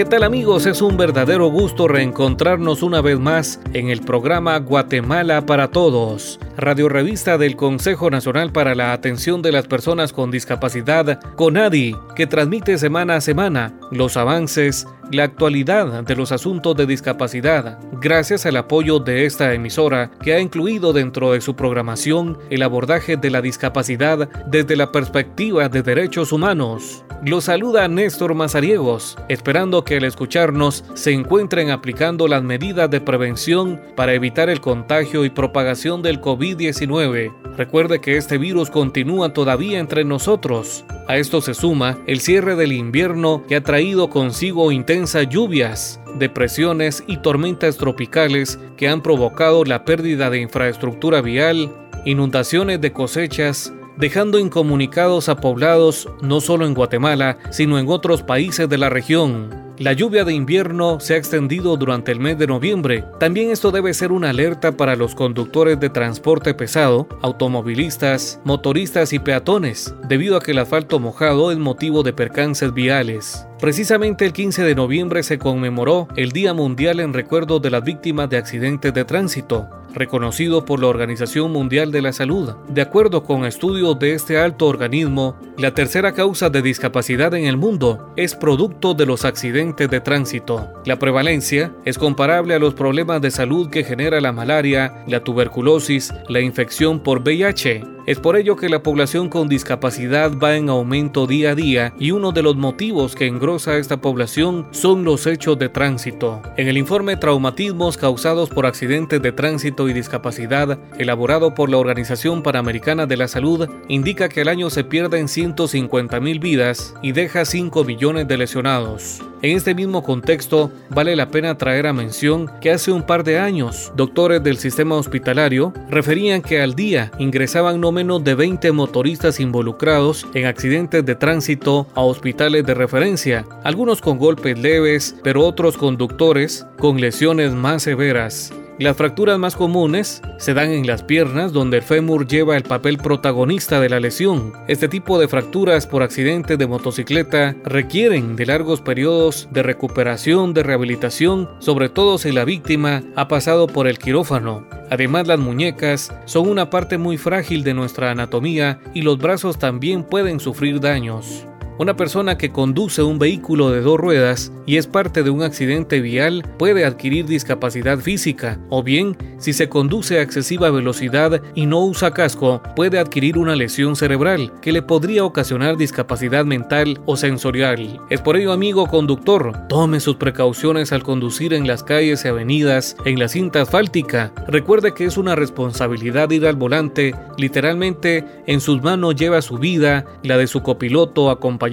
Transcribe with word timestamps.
¿Qué 0.00 0.06
tal 0.06 0.22
amigos? 0.22 0.64
Es 0.64 0.80
un 0.80 0.96
verdadero 0.96 1.48
gusto 1.48 1.86
reencontrarnos 1.86 2.82
una 2.82 3.02
vez 3.02 3.20
más 3.20 3.60
en 3.74 3.90
el 3.90 4.00
programa 4.00 4.58
Guatemala 4.58 5.44
para 5.44 5.68
Todos, 5.68 6.40
radio 6.56 6.88
revista 6.88 7.36
del 7.36 7.54
Consejo 7.54 8.08
Nacional 8.08 8.50
para 8.50 8.74
la 8.74 8.94
Atención 8.94 9.42
de 9.42 9.52
las 9.52 9.66
Personas 9.66 10.14
con 10.14 10.30
Discapacidad, 10.30 11.20
CONADI, 11.36 11.94
que 12.16 12.26
transmite 12.26 12.78
semana 12.78 13.16
a 13.16 13.20
semana 13.20 13.74
los 13.90 14.16
avances, 14.16 14.86
la 15.10 15.24
actualidad 15.24 16.04
de 16.04 16.16
los 16.16 16.32
asuntos 16.32 16.76
de 16.76 16.86
discapacidad, 16.86 17.78
gracias 18.00 18.46
al 18.46 18.56
apoyo 18.56 18.98
de 18.98 19.26
esta 19.26 19.52
emisora 19.54 20.10
que 20.22 20.34
ha 20.34 20.40
incluido 20.40 20.92
dentro 20.92 21.32
de 21.32 21.40
su 21.40 21.56
programación 21.56 22.38
el 22.50 22.62
abordaje 22.62 23.16
de 23.16 23.30
la 23.30 23.42
discapacidad 23.42 24.28
desde 24.46 24.76
la 24.76 24.92
perspectiva 24.92 25.68
de 25.68 25.82
derechos 25.82 26.32
humanos. 26.32 27.04
Los 27.22 27.44
saluda 27.44 27.86
Néstor 27.86 28.34
Mazariegos, 28.34 29.18
esperando 29.28 29.84
que 29.84 29.96
al 29.96 30.04
escucharnos 30.04 30.84
se 30.94 31.12
encuentren 31.12 31.70
aplicando 31.70 32.26
las 32.28 32.42
medidas 32.42 32.88
de 32.88 33.02
prevención 33.02 33.78
para 33.94 34.14
evitar 34.14 34.48
el 34.48 34.62
contagio 34.62 35.26
y 35.26 35.30
propagación 35.30 36.00
del 36.00 36.22
COVID-19. 36.22 37.34
Recuerde 37.58 38.00
que 38.00 38.16
este 38.16 38.38
virus 38.38 38.70
continúa 38.70 39.34
todavía 39.34 39.80
entre 39.80 40.02
nosotros. 40.02 40.86
A 41.08 41.18
esto 41.18 41.42
se 41.42 41.52
suma 41.52 41.98
el 42.06 42.20
cierre 42.20 42.56
del 42.56 42.72
invierno 42.72 43.44
que 43.46 43.56
ha 43.56 43.62
traído 43.62 44.08
consigo 44.08 44.72
intensas 45.00 45.30
lluvias, 45.30 45.98
depresiones 46.18 47.02
y 47.06 47.16
tormentas 47.16 47.78
tropicales 47.78 48.58
que 48.76 48.86
han 48.86 49.02
provocado 49.02 49.64
la 49.64 49.86
pérdida 49.86 50.28
de 50.28 50.42
infraestructura 50.42 51.22
vial, 51.22 51.74
inundaciones 52.04 52.82
de 52.82 52.92
cosechas, 52.92 53.72
dejando 53.96 54.38
incomunicados 54.38 55.30
a 55.30 55.36
poblados 55.36 56.06
no 56.20 56.42
solo 56.42 56.66
en 56.66 56.74
Guatemala, 56.74 57.38
sino 57.50 57.78
en 57.78 57.88
otros 57.88 58.22
países 58.22 58.68
de 58.68 58.76
la 58.76 58.90
región. 58.90 59.69
La 59.80 59.94
lluvia 59.94 60.24
de 60.26 60.34
invierno 60.34 61.00
se 61.00 61.14
ha 61.14 61.16
extendido 61.16 61.74
durante 61.78 62.12
el 62.12 62.20
mes 62.20 62.36
de 62.36 62.46
noviembre. 62.46 63.02
También 63.18 63.48
esto 63.48 63.70
debe 63.70 63.94
ser 63.94 64.12
una 64.12 64.28
alerta 64.28 64.72
para 64.72 64.94
los 64.94 65.14
conductores 65.14 65.80
de 65.80 65.88
transporte 65.88 66.52
pesado, 66.52 67.08
automovilistas, 67.22 68.42
motoristas 68.44 69.14
y 69.14 69.20
peatones, 69.20 69.94
debido 70.06 70.36
a 70.36 70.42
que 70.42 70.50
el 70.50 70.58
asfalto 70.58 71.00
mojado 71.00 71.50
es 71.50 71.56
motivo 71.56 72.02
de 72.02 72.12
percances 72.12 72.74
viales. 72.74 73.46
Precisamente 73.58 74.26
el 74.26 74.34
15 74.34 74.64
de 74.64 74.74
noviembre 74.74 75.22
se 75.22 75.38
conmemoró 75.38 76.08
el 76.14 76.32
Día 76.32 76.52
Mundial 76.52 77.00
en 77.00 77.14
recuerdo 77.14 77.58
de 77.58 77.70
las 77.70 77.82
víctimas 77.82 78.28
de 78.28 78.36
accidentes 78.36 78.92
de 78.92 79.06
tránsito 79.06 79.79
reconocido 79.94 80.64
por 80.64 80.80
la 80.80 80.88
Organización 80.88 81.50
Mundial 81.52 81.92
de 81.92 82.02
la 82.02 82.12
Salud. 82.12 82.54
De 82.68 82.82
acuerdo 82.82 83.24
con 83.24 83.44
estudios 83.44 83.98
de 83.98 84.14
este 84.14 84.38
alto 84.38 84.66
organismo, 84.66 85.36
la 85.58 85.74
tercera 85.74 86.12
causa 86.12 86.50
de 86.50 86.62
discapacidad 86.62 87.34
en 87.34 87.44
el 87.44 87.56
mundo 87.56 88.12
es 88.16 88.34
producto 88.34 88.94
de 88.94 89.06
los 89.06 89.24
accidentes 89.24 89.90
de 89.90 90.00
tránsito. 90.00 90.68
La 90.84 90.98
prevalencia 90.98 91.72
es 91.84 91.98
comparable 91.98 92.54
a 92.54 92.58
los 92.58 92.74
problemas 92.74 93.20
de 93.20 93.30
salud 93.30 93.70
que 93.70 93.84
genera 93.84 94.20
la 94.20 94.32
malaria, 94.32 95.04
la 95.06 95.22
tuberculosis, 95.22 96.12
la 96.28 96.40
infección 96.40 97.00
por 97.00 97.20
VIH. 97.20 97.84
Es 98.06 98.18
por 98.18 98.36
ello 98.36 98.56
que 98.56 98.70
la 98.70 98.82
población 98.82 99.28
con 99.28 99.48
discapacidad 99.48 100.32
va 100.36 100.56
en 100.56 100.70
aumento 100.70 101.26
día 101.26 101.50
a 101.50 101.54
día 101.54 101.92
y 101.98 102.12
uno 102.12 102.32
de 102.32 102.42
los 102.42 102.56
motivos 102.56 103.14
que 103.14 103.26
engrosa 103.26 103.76
esta 103.76 104.00
población 104.00 104.66
son 104.70 105.04
los 105.04 105.26
hechos 105.26 105.58
de 105.58 105.68
tránsito. 105.68 106.40
En 106.56 106.66
el 106.66 106.78
informe 106.78 107.16
Traumatismos 107.16 107.98
causados 107.98 108.48
por 108.48 108.64
accidentes 108.64 109.20
de 109.20 109.32
tránsito 109.32 109.88
y 109.88 109.92
discapacidad, 109.92 110.78
elaborado 110.98 111.54
por 111.54 111.68
la 111.68 111.76
Organización 111.76 112.42
Panamericana 112.42 113.06
de 113.06 113.18
la 113.18 113.28
Salud, 113.28 113.68
indica 113.88 114.28
que 114.28 114.40
al 114.40 114.48
año 114.48 114.70
se 114.70 114.82
pierden 114.82 115.28
150 115.28 116.20
mil 116.20 116.40
vidas 116.40 116.94
y 117.02 117.12
deja 117.12 117.44
5 117.44 117.84
millones 117.84 118.26
de 118.26 118.38
lesionados. 118.38 119.22
En 119.42 119.56
este 119.56 119.74
mismo 119.74 120.02
contexto, 120.02 120.70
vale 120.90 121.16
la 121.16 121.30
pena 121.30 121.56
traer 121.56 121.86
a 121.86 121.94
mención 121.94 122.50
que 122.60 122.70
hace 122.70 122.92
un 122.92 123.02
par 123.02 123.24
de 123.24 123.38
años, 123.38 123.90
doctores 123.96 124.42
del 124.42 124.58
sistema 124.58 124.96
hospitalario 124.96 125.72
referían 125.88 126.42
que 126.42 126.60
al 126.60 126.74
día 126.74 127.10
ingresaban 127.18 127.80
no 127.80 127.90
de 128.00 128.34
20 128.34 128.72
motoristas 128.72 129.40
involucrados 129.40 130.26
en 130.32 130.46
accidentes 130.46 131.04
de 131.04 131.14
tránsito 131.14 131.86
a 131.94 132.00
hospitales 132.00 132.64
de 132.64 132.72
referencia, 132.72 133.44
algunos 133.62 134.00
con 134.00 134.16
golpes 134.16 134.58
leves, 134.58 135.14
pero 135.22 135.44
otros 135.44 135.76
conductores 135.76 136.66
con 136.78 136.98
lesiones 136.98 137.52
más 137.52 137.82
severas. 137.82 138.54
Las 138.80 138.96
fracturas 138.96 139.38
más 139.38 139.56
comunes 139.56 140.22
se 140.38 140.54
dan 140.54 140.70
en 140.70 140.86
las 140.86 141.02
piernas 141.02 141.52
donde 141.52 141.76
el 141.76 141.82
fémur 141.82 142.26
lleva 142.26 142.56
el 142.56 142.62
papel 142.62 142.96
protagonista 142.96 143.78
de 143.78 143.90
la 143.90 144.00
lesión. 144.00 144.54
Este 144.68 144.88
tipo 144.88 145.18
de 145.18 145.28
fracturas 145.28 145.86
por 145.86 146.02
accidente 146.02 146.56
de 146.56 146.66
motocicleta 146.66 147.54
requieren 147.62 148.36
de 148.36 148.46
largos 148.46 148.80
periodos 148.80 149.50
de 149.50 149.62
recuperación, 149.62 150.54
de 150.54 150.62
rehabilitación, 150.62 151.50
sobre 151.58 151.90
todo 151.90 152.16
si 152.16 152.32
la 152.32 152.46
víctima 152.46 153.02
ha 153.16 153.28
pasado 153.28 153.66
por 153.66 153.86
el 153.86 153.98
quirófano. 153.98 154.66
Además, 154.88 155.26
las 155.26 155.38
muñecas 155.38 156.10
son 156.24 156.48
una 156.48 156.70
parte 156.70 156.96
muy 156.96 157.18
frágil 157.18 157.62
de 157.64 157.74
nuestra 157.74 158.10
anatomía 158.10 158.80
y 158.94 159.02
los 159.02 159.18
brazos 159.18 159.58
también 159.58 160.04
pueden 160.04 160.40
sufrir 160.40 160.80
daños. 160.80 161.46
Una 161.80 161.96
persona 161.96 162.36
que 162.36 162.52
conduce 162.52 163.02
un 163.02 163.18
vehículo 163.18 163.70
de 163.70 163.80
dos 163.80 163.98
ruedas 163.98 164.52
y 164.66 164.76
es 164.76 164.86
parte 164.86 165.22
de 165.22 165.30
un 165.30 165.42
accidente 165.42 166.02
vial 166.02 166.44
puede 166.58 166.84
adquirir 166.84 167.24
discapacidad 167.24 167.98
física, 168.00 168.60
o 168.68 168.82
bien, 168.82 169.16
si 169.38 169.54
se 169.54 169.70
conduce 169.70 170.18
a 170.18 170.22
excesiva 170.22 170.68
velocidad 170.70 171.40
y 171.54 171.64
no 171.64 171.82
usa 171.82 172.10
casco, 172.10 172.60
puede 172.76 172.98
adquirir 172.98 173.38
una 173.38 173.56
lesión 173.56 173.96
cerebral 173.96 174.52
que 174.60 174.72
le 174.72 174.82
podría 174.82 175.24
ocasionar 175.24 175.78
discapacidad 175.78 176.44
mental 176.44 177.00
o 177.06 177.16
sensorial. 177.16 177.98
Es 178.10 178.20
por 178.20 178.36
ello, 178.36 178.52
amigo 178.52 178.86
conductor, 178.86 179.66
tome 179.70 180.00
sus 180.00 180.16
precauciones 180.16 180.92
al 180.92 181.02
conducir 181.02 181.54
en 181.54 181.66
las 181.66 181.82
calles 181.82 182.26
y 182.26 182.28
avenidas 182.28 182.94
en 183.06 183.18
la 183.18 183.28
cinta 183.28 183.62
asfáltica. 183.62 184.34
Recuerde 184.48 184.92
que 184.92 185.06
es 185.06 185.16
una 185.16 185.34
responsabilidad 185.34 186.28
ir 186.28 186.46
al 186.46 186.56
volante, 186.56 187.14
literalmente 187.38 188.26
en 188.46 188.60
sus 188.60 188.82
manos 188.82 189.16
lleva 189.16 189.40
su 189.40 189.56
vida, 189.56 190.04
la 190.22 190.36
de 190.36 190.46
su 190.46 190.62
copiloto 190.62 191.30
acompañado 191.30 191.69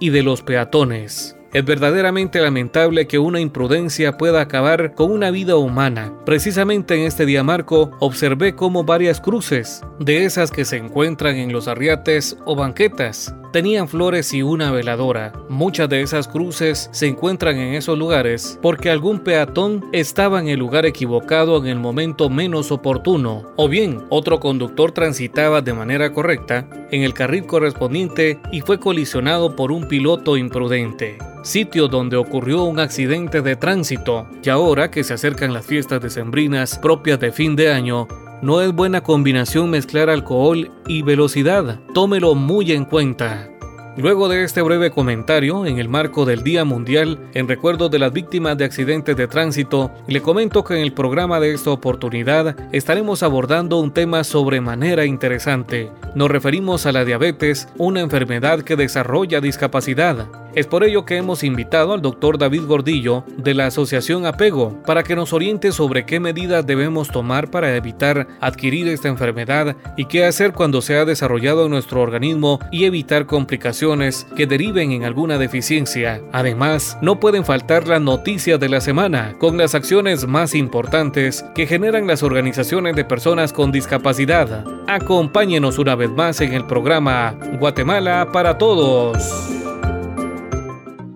y 0.00 0.10
de 0.10 0.22
los 0.22 0.42
peatones. 0.42 1.36
Es 1.52 1.64
verdaderamente 1.64 2.40
lamentable 2.40 3.08
que 3.08 3.18
una 3.18 3.40
imprudencia 3.40 4.16
pueda 4.16 4.40
acabar 4.40 4.94
con 4.94 5.10
una 5.10 5.32
vida 5.32 5.56
humana. 5.56 6.12
Precisamente 6.24 6.94
en 6.94 7.00
este 7.00 7.26
día 7.26 7.42
marco 7.42 7.90
observé 7.98 8.54
cómo 8.54 8.84
varias 8.84 9.20
cruces, 9.20 9.82
de 9.98 10.24
esas 10.24 10.52
que 10.52 10.64
se 10.64 10.76
encuentran 10.76 11.34
en 11.36 11.52
los 11.52 11.66
arriates 11.66 12.36
o 12.44 12.54
banquetas, 12.54 13.34
tenían 13.52 13.88
flores 13.88 14.32
y 14.32 14.42
una 14.42 14.70
veladora. 14.70 15.32
Muchas 15.48 15.88
de 15.88 16.02
esas 16.02 16.28
cruces 16.28 16.88
se 16.92 17.08
encuentran 17.08 17.58
en 17.58 17.74
esos 17.74 17.98
lugares 17.98 18.56
porque 18.62 18.88
algún 18.88 19.18
peatón 19.18 19.84
estaba 19.92 20.40
en 20.40 20.46
el 20.46 20.60
lugar 20.60 20.86
equivocado 20.86 21.58
en 21.58 21.66
el 21.66 21.80
momento 21.80 22.30
menos 22.30 22.70
oportuno, 22.70 23.50
o 23.56 23.68
bien 23.68 24.04
otro 24.08 24.38
conductor 24.38 24.92
transitaba 24.92 25.62
de 25.62 25.74
manera 25.74 26.12
correcta 26.12 26.68
en 26.92 27.02
el 27.02 27.12
carril 27.12 27.46
correspondiente 27.46 28.38
y 28.52 28.60
fue 28.60 28.78
colisionado 28.78 29.56
por 29.56 29.72
un 29.72 29.88
piloto 29.88 30.36
imprudente 30.36 31.18
sitio 31.42 31.88
donde 31.88 32.16
ocurrió 32.16 32.64
un 32.64 32.80
accidente 32.80 33.42
de 33.42 33.56
tránsito, 33.56 34.26
y 34.42 34.48
ahora 34.48 34.90
que 34.90 35.04
se 35.04 35.14
acercan 35.14 35.52
las 35.52 35.66
fiestas 35.66 36.00
decembrinas 36.00 36.78
propias 36.78 37.20
de 37.20 37.32
fin 37.32 37.56
de 37.56 37.72
año, 37.72 38.08
no 38.42 38.62
es 38.62 38.72
buena 38.72 39.02
combinación 39.02 39.70
mezclar 39.70 40.08
alcohol 40.08 40.70
y 40.86 41.02
velocidad. 41.02 41.80
Tómelo 41.92 42.34
muy 42.34 42.72
en 42.72 42.84
cuenta. 42.84 43.50
Luego 43.96 44.28
de 44.28 44.44
este 44.44 44.62
breve 44.62 44.90
comentario, 44.90 45.66
en 45.66 45.78
el 45.78 45.88
marco 45.88 46.24
del 46.24 46.42
Día 46.42 46.64
Mundial 46.64 47.18
en 47.34 47.48
recuerdo 47.48 47.88
de 47.88 47.98
las 47.98 48.12
víctimas 48.12 48.56
de 48.56 48.64
accidentes 48.64 49.16
de 49.16 49.26
tránsito, 49.26 49.90
le 50.06 50.22
comento 50.22 50.62
que 50.64 50.74
en 50.76 50.82
el 50.82 50.92
programa 50.92 51.40
de 51.40 51.52
esta 51.52 51.70
oportunidad 51.70 52.56
estaremos 52.72 53.22
abordando 53.22 53.78
un 53.78 53.92
tema 53.92 54.22
sobremanera 54.22 55.04
interesante. 55.04 55.90
Nos 56.14 56.30
referimos 56.30 56.86
a 56.86 56.92
la 56.92 57.04
diabetes, 57.04 57.68
una 57.78 58.00
enfermedad 58.00 58.62
que 58.62 58.76
desarrolla 58.76 59.40
discapacidad. 59.40 60.28
Es 60.54 60.66
por 60.66 60.82
ello 60.82 61.04
que 61.04 61.16
hemos 61.16 61.44
invitado 61.44 61.92
al 61.92 62.02
doctor 62.02 62.36
David 62.36 62.66
Gordillo 62.66 63.22
de 63.36 63.54
la 63.54 63.66
Asociación 63.66 64.26
Apego 64.26 64.82
para 64.84 65.04
que 65.04 65.14
nos 65.14 65.32
oriente 65.32 65.70
sobre 65.70 66.04
qué 66.04 66.18
medidas 66.18 66.66
debemos 66.66 67.08
tomar 67.08 67.52
para 67.52 67.76
evitar 67.76 68.26
adquirir 68.40 68.88
esta 68.88 69.06
enfermedad 69.06 69.76
y 69.96 70.06
qué 70.06 70.24
hacer 70.24 70.52
cuando 70.52 70.82
se 70.82 70.96
ha 70.96 71.04
desarrollado 71.04 71.66
en 71.66 71.70
nuestro 71.70 72.00
organismo 72.00 72.58
y 72.72 72.84
evitar 72.84 73.26
complicaciones 73.26 74.26
que 74.36 74.48
deriven 74.48 74.90
en 74.90 75.04
alguna 75.04 75.38
deficiencia. 75.38 76.20
Además, 76.32 76.98
no 77.00 77.20
pueden 77.20 77.44
faltar 77.44 77.86
las 77.86 78.00
noticias 78.00 78.58
de 78.58 78.68
la 78.68 78.80
semana 78.80 79.36
con 79.38 79.56
las 79.56 79.76
acciones 79.76 80.26
más 80.26 80.56
importantes 80.56 81.44
que 81.54 81.68
generan 81.68 82.08
las 82.08 82.24
organizaciones 82.24 82.96
de 82.96 83.04
personas 83.04 83.52
con 83.52 83.70
discapacidad. 83.70 84.64
Acompáñenos 84.88 85.78
una 85.78 85.94
vez 85.94 86.10
más 86.10 86.40
en 86.40 86.54
el 86.54 86.66
programa 86.66 87.36
Guatemala 87.60 88.30
para 88.32 88.58
Todos. 88.58 89.59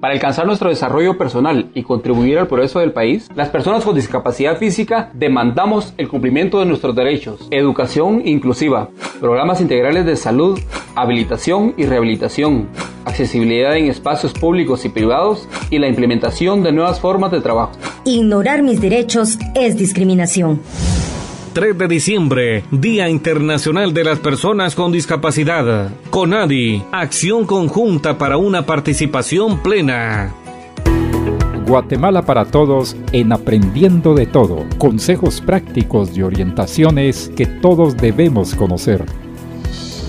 Para 0.05 0.13
alcanzar 0.13 0.45
nuestro 0.45 0.69
desarrollo 0.69 1.17
personal 1.17 1.71
y 1.73 1.83
contribuir 1.83 2.39
al 2.39 2.47
progreso 2.47 2.79
del 2.79 2.93
país, 2.93 3.27
las 3.35 3.49
personas 3.49 3.85
con 3.85 3.95
discapacidad 3.95 4.59
física 4.59 5.11
demandamos 5.15 5.95
el 5.97 6.09
cumplimiento 6.09 6.61
de 6.61 6.67
nuestros 6.67 6.95
derechos, 6.95 7.49
educación 7.51 8.21
inclusiva, 8.27 8.91
programas 9.19 9.63
integrales 9.63 10.05
de 10.05 10.17
salud, 10.17 10.61
habilitación 10.95 11.73
y 11.79 11.87
rehabilitación, 11.87 12.69
accesibilidad 13.07 13.79
en 13.79 13.87
espacios 13.87 14.35
públicos 14.35 14.85
y 14.85 14.91
privados 14.91 15.49
y 15.71 15.79
la 15.79 15.89
implementación 15.89 16.63
de 16.63 16.73
nuevas 16.73 17.01
formas 17.01 17.31
de 17.31 17.41
trabajo. 17.41 17.73
Ignorar 18.05 18.63
mis 18.63 18.83
derechos 18.83 19.39
es 19.55 19.79
discriminación. 19.79 20.61
3 21.55 21.79
de 21.79 21.87
diciembre, 21.87 22.65
Día 22.73 23.09
Internacional 23.09 23.95
de 23.95 24.03
las 24.03 24.19
Personas 24.19 24.75
con 24.75 24.91
Discapacidad. 24.91 25.89
CONADI, 26.11 26.83
acción 26.91 27.47
conjunta 27.47 28.19
para 28.19 28.39
una 28.39 28.67
participación 28.67 29.63
plena. 29.63 30.35
Guatemala 31.65 32.23
para 32.23 32.45
Todos 32.45 32.97
en 33.13 33.33
Aprendiendo 33.33 34.15
de 34.15 34.27
Todo. 34.27 34.67
Consejos 34.79 35.41
prácticos 35.41 36.19
y 36.19 36.23
orientaciones 36.23 37.31
que 37.37 37.47
todos 37.47 37.97
debemos 37.97 38.57
conocer. 38.57 39.05